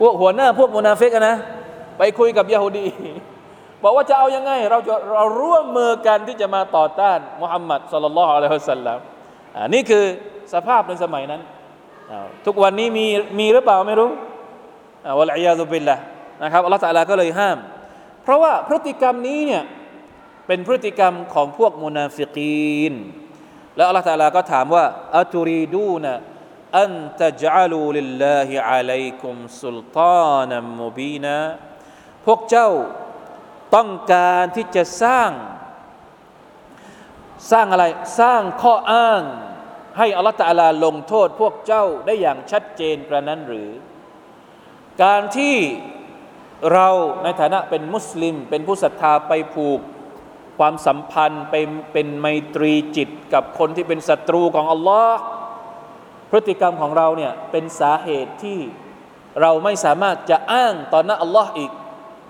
[0.00, 1.36] พวกหัวหน้าพวกมุนาฟิกนะ
[1.98, 2.86] ไปคุยกับยโฮดี
[3.82, 8.98] บอกว่าจะเอายังไง เราจะเราร่วมมือกันที่จะมาต่อต้านมุฮัมมัดสุลลัลลอฮุอะลัยฮิสัลลัม
[9.56, 10.04] อันนี้คือ
[10.54, 11.40] สภาพในสมัยนั้น
[12.46, 13.06] ทุกวันนี้มี
[13.38, 14.10] มีหรือเปล่าไม่รู้
[15.18, 15.96] วะลัยยาซุบิลละ
[16.42, 17.58] นะครับอัลลอฮฺตะลาก็เลยห้าม
[18.22, 19.64] เพราะว่าพฤติกรรมนี้เนี่ย
[20.46, 22.94] เป็นพฤติกรรมของพวกมุนาฟิกีน
[23.76, 24.84] แล้วอัลลอฮฺตะลาก็ถามว่า
[25.18, 31.36] أتريدون أن تجعلوا لله عليكم سلطانا مبينا
[32.26, 32.70] พวกเจ้า
[33.74, 35.30] ต้องการที่จะสร้าง
[37.52, 37.84] สร้างอะไร
[38.20, 39.22] สร้างข้ออ้าง
[39.98, 43.70] ให้อัลลอฮฺตะลาลงโทษพวกเจ้าได้อย่างชัดเจนกระนั้นหรือ
[45.02, 45.56] การที่
[46.72, 46.88] เรา
[47.22, 49.80] ในฐานะเป็นมุสลิม เป็นผู้ศรัทธาไปผูก
[50.58, 51.54] ความสัมพันธ์ไป
[51.92, 55.20] เป็นไมตรีจิตกับคนที่เป็นศัตรูของอัลลอฮ์
[56.30, 58.58] พฤติกรรมของเราเนี่ยเป็นสาเหตุที่
[59.40, 61.70] เราไม่สามารถจะอ้างต่อหน้าอัลลอฮ์อีก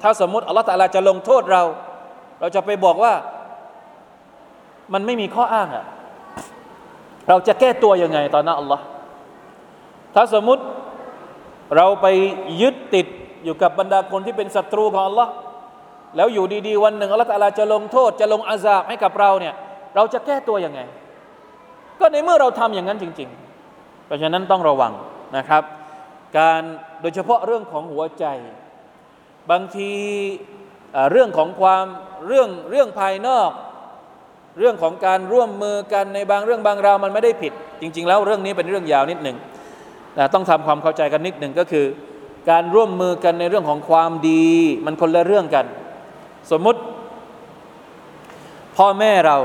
[0.03, 1.63] ถ้าสมมติอัลลอฮ์ตะลาจะลงโทษเรา
[2.41, 3.15] เราจะไปบอกว่า
[4.93, 5.85] มันไม่มีข้ออ้างอะ
[7.29, 8.85] เราจะแก้ตัวยังไงตอนนั้นอัลลอฮ์
[10.15, 10.63] ถ้าสมมติ
[11.77, 12.07] เราไป
[12.61, 13.07] ยึดติด
[13.45, 15.33] อยู่กับบรรดาคนที่เป็นศัตรูของอัลลอฮ์
[16.17, 19.55] แล้วอยู่ดีๆ วันหนึ่งอัลลอฮ์ตาลาจะลงโทษจะลงอาซาบให้กับเราเนี่ย
[19.95, 20.81] เราจะแก้ตัวยังไง
[22.01, 23.29] ก็ในเมื่อเราทำอย่างนั้นจริง
[23.69, 24.93] ๆ เพราะฉะนั้นต้องระวัง
[25.37, 25.63] นะครับ
[26.39, 26.63] การ
[27.01, 28.25] โดยเฉพาะเรื่องของหัวใจ
[29.51, 29.93] บางที
[31.13, 31.87] เรื่องของความ
[32.27, 33.51] เรื่องเรื่องภายนอก
[34.59, 39.37] เรื่องของการร่วมมือกันในบางเรื่องบางราวมันไม่ได้ผิด จริง ๆ แล้วเรื่องนี้เป็นเรื่องยาวนิดหนึ่ง
[40.35, 41.87] ต้องทำความเข้าใจกันนิดหนึ่งก็คือ
[42.51, 44.47] การร่วมมือกันในเรื่องของความดี
[44.85, 45.67] มันคนละเรื่องกัน
[46.51, 46.81] สมมุติ
[48.77, 49.37] พ่อแม่เรา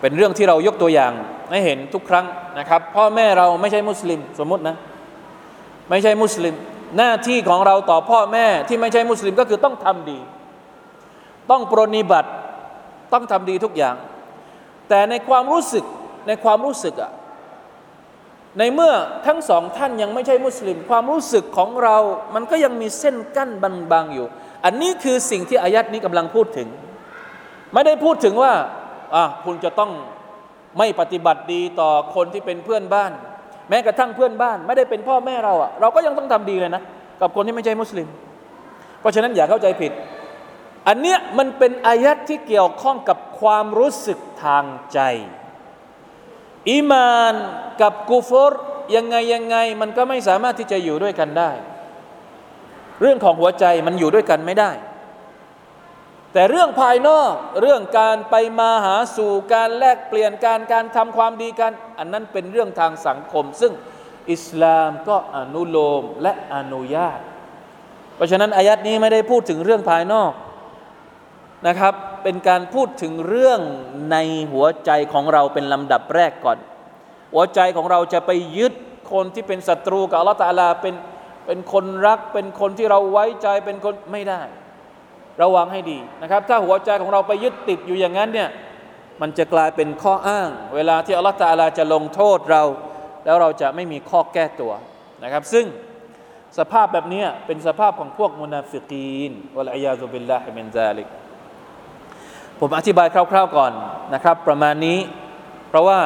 [0.00, 1.12] เป็นเรื่องที่เรายกตัวอย่าง
[1.50, 2.26] ให้เห็นทุกครั้ง
[2.58, 4.76] นะครับ พ่อแม่เราไม่ใช่มุสลิม สมมตินะ
[5.90, 6.54] ไม่ใช่มุสลิม
[6.96, 10.18] หน้าที่ของเราต่อพ่อแม่ที่ไม่ใช่มุสลิมก็คือต้องทำดี
[11.50, 12.30] ต้องปรนิบัติ
[13.12, 13.96] ต้องทำดีทุกอย่าง
[14.88, 15.84] แต่ในความรู้สึก
[16.26, 17.10] ในความรู้สึกอะ
[18.58, 18.92] ในเมื่อ
[19.26, 21.96] ทั้งสองท่านยังไม่ใช่มุสลิม ความรู้สึกของเรา
[22.34, 23.50] มันก็ยังมีเส้นกั้น
[23.92, 24.26] บางๆอยู่
[24.64, 26.68] อันนี้คือสิ่งที่อายัดนี้กำลังพูดถึง
[27.72, 28.52] ไม่ได้พูดถึงว่า
[29.14, 29.90] อะคุณจะต้อง
[30.78, 33.12] ไม่ปฏิบัติดีต่อคนที่เป็นเพื่อนบ้าน
[33.68, 36.82] แม้กระทั่งเพื่อนบ้าน ไม่ได้เป็นพ่อแม่เราอะเราก็ยังต้องทำดีเลยนะ
[37.20, 38.08] กับคนที่ไม่ใช่มุสลิม
[39.00, 39.92] เพราะฉะนั้นอย่าเข้าใจผิด
[40.88, 45.00] อันเนี้ยมันเป็นอายัดที่เกี่ยวข้องกับความรู้สึกทางใจ
[46.70, 47.34] อีมาน
[47.82, 48.52] กับกูฟร
[48.96, 51.50] ยังไงยังไงมันก็ไม่สามารถที่จะอยู่ด้วยกันได้
[53.00, 54.70] เรื่องของหัวใจมันอยู่ด้วยกันไม่ได้
[56.32, 63.72] แต่เรื่องภายนอกเรื่องการไปมาหาสู่การแลกเปลี่ยนการการทำความดีกัน อันนั้นเป็นเรื่องทางสังคม ซึ่ง
[64.32, 67.20] อิสลามก็อนุโลมและอนุญาต
[68.16, 70.32] เพราะฉะนั้นอายัดนี้ไม่ได้พูดถึงเรื่องภายนอก
[71.66, 73.60] นะครับ เป็นการพูดถึงเรื่อง
[74.12, 74.16] ใน
[74.52, 76.58] หัวใจของเราเป็นลำดับแรกก่อน
[77.34, 78.72] หัวใจของเราจะไปยึด
[79.12, 80.94] คนที่เป็นศัตรูกับอัลลอฮฺตาลาเป็น
[81.46, 84.42] เป็นคนรักเป็นคนที่เราไว้ใจเป็นคนไม่ได้
[85.42, 88.48] ระวังให้ดีนะครับ ถ้าหัวใจของเราไปยึดติดอยู่อย่างนั้นเนี่ย
[89.20, 92.62] มันจะกลายเป็นข้ออ้าง เวลาที่อัลลอฮฺตาลาจะลงโทษเรา
[93.24, 94.72] แล้วเราจะไม่มีข้อแก้ตัว
[95.22, 95.66] นะครับ ซึ่ง
[96.58, 101.23] สภาพแบบนี้เป็นสภาพของพวกมุนาฟิกีนوالعياذ بالله من ذلك
[102.60, 103.72] ผมอธิบายคร่าวๆก่อน
[104.14, 104.98] นะครับ ประมาณนี้
[105.68, 106.00] เพราะว่า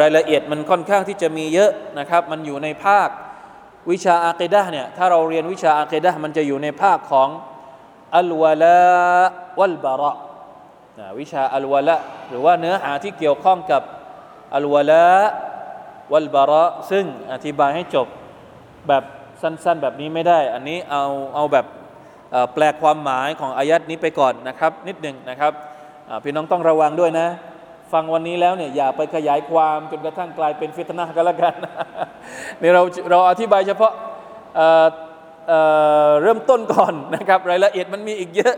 [0.00, 3.08] รายละเอียดมันค่อนข้างที่จะมีเยอะนะครับ มันอยู่ในภาค
[3.90, 7.28] วิชาอากีดะเนี่ยถ้าเราเรียนวิชาอากีดะมันจะอยู่ในภาคของ
[8.16, 10.12] الولاء والبراء
[11.18, 11.96] วิชาอัลวะละ
[12.28, 13.82] หรือว่าเนื้อหาที่เกี่ยวข้องกับ
[14.54, 15.06] อัลวะละ
[16.12, 18.06] วัลบาระซึ่งอธิบายให้จบ
[18.88, 19.04] แบบ
[19.42, 21.04] สั้น ๆ แบบนี้ไม่ได้ อันนี้เอา
[21.34, 21.66] เอาแบบ
[22.54, 25.52] แปลความหมายของอายัดนี้ไปก่อนนะครับ นิดหนึ่งนะครับ
[26.24, 27.26] พี่น้องต้องระวังด้วยนะ
[27.92, 31.54] ฟังวันนี้แล้วเนี่ยอย่าไปขยายความจนกระทั่งกลายเป็นฟิตนะกันละกัน
[32.60, 33.92] นี่เราเราอธิบายเฉพาะ
[34.56, 38.54] เเริ่มต้นก่อนนะครับ รายละเอียดมันมีอีกเยอะ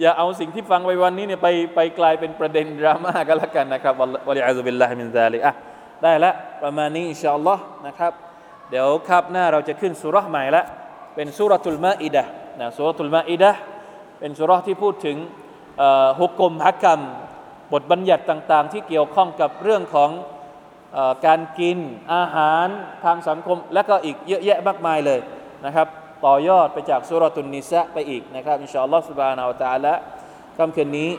[0.00, 3.94] อย่าเอาสิ่งที่ฟังไปวันนี้เนี่ยไปไปกลายเป็นประเด็นดราม่ากันละกันนะครับ
[4.28, 5.52] วะลิอัลบิลลาฮิมินซาลิอะ
[6.02, 8.12] ได้ละประมาณนี้อินชาอัลลอฮ์นะครับ
[8.70, 10.64] เดี๋ยวคาบหน้าเราจะขึ้นสุรษใหม่ละ
[11.14, 12.24] เป็นสุรทุลมาอิดะ
[12.60, 13.50] นะสุรทุลมาอิดะ
[14.18, 15.16] เป็นสุรที่พูดถึง
[16.20, 17.00] ฮุกกลมฮักกรรม
[17.72, 20.10] บทบัญญัติต่าง ๆ ที่เกี่ยวข้องกับเรื่องของ
[20.96, 21.78] อการกิน
[22.14, 22.66] อาหาร
[23.04, 25.20] ทางสังคม และก็อีกเยอะแยะมากมายเลย
[25.66, 25.86] นะครับ
[26.26, 29.92] ต่อยอดไปจากสุรทุนนิสะไปอีกนะครับอินชาอัลลอฮฺสุบานาอัตาละ
[30.56, 31.10] ค่ำคืนนี้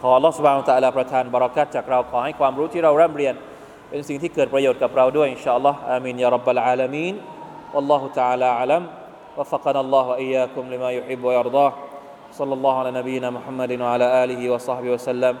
[0.00, 3.34] ขอลอสบานาวตาละประทานบรักัตจากเราขอให้ความรู้ที่เราเริ่มเรียน
[3.90, 7.14] เป็นสิ่งที่เกิดประโยชน์กับเราด้วย อินชาอัลลอฮฺอามินยารับบะลอาลามีน
[7.78, 8.82] อัลลอฮุตะอาลาอัลัม
[9.36, 11.72] وفقنا الله وإياكم لما يحب ويرضاه.
[12.32, 15.36] صلى الله على نبينا محمد وعلى آله وصحبه وسلم.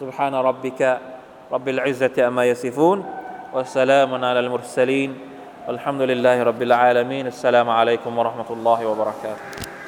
[0.00, 1.00] سبحان ربك
[1.52, 3.04] رب العزة أما يصفون
[3.54, 5.18] والسلام على المرسلين.
[5.68, 7.26] والحمد لله رب العالمين.
[7.26, 9.79] السلام عليكم ورحمة الله وبركاته.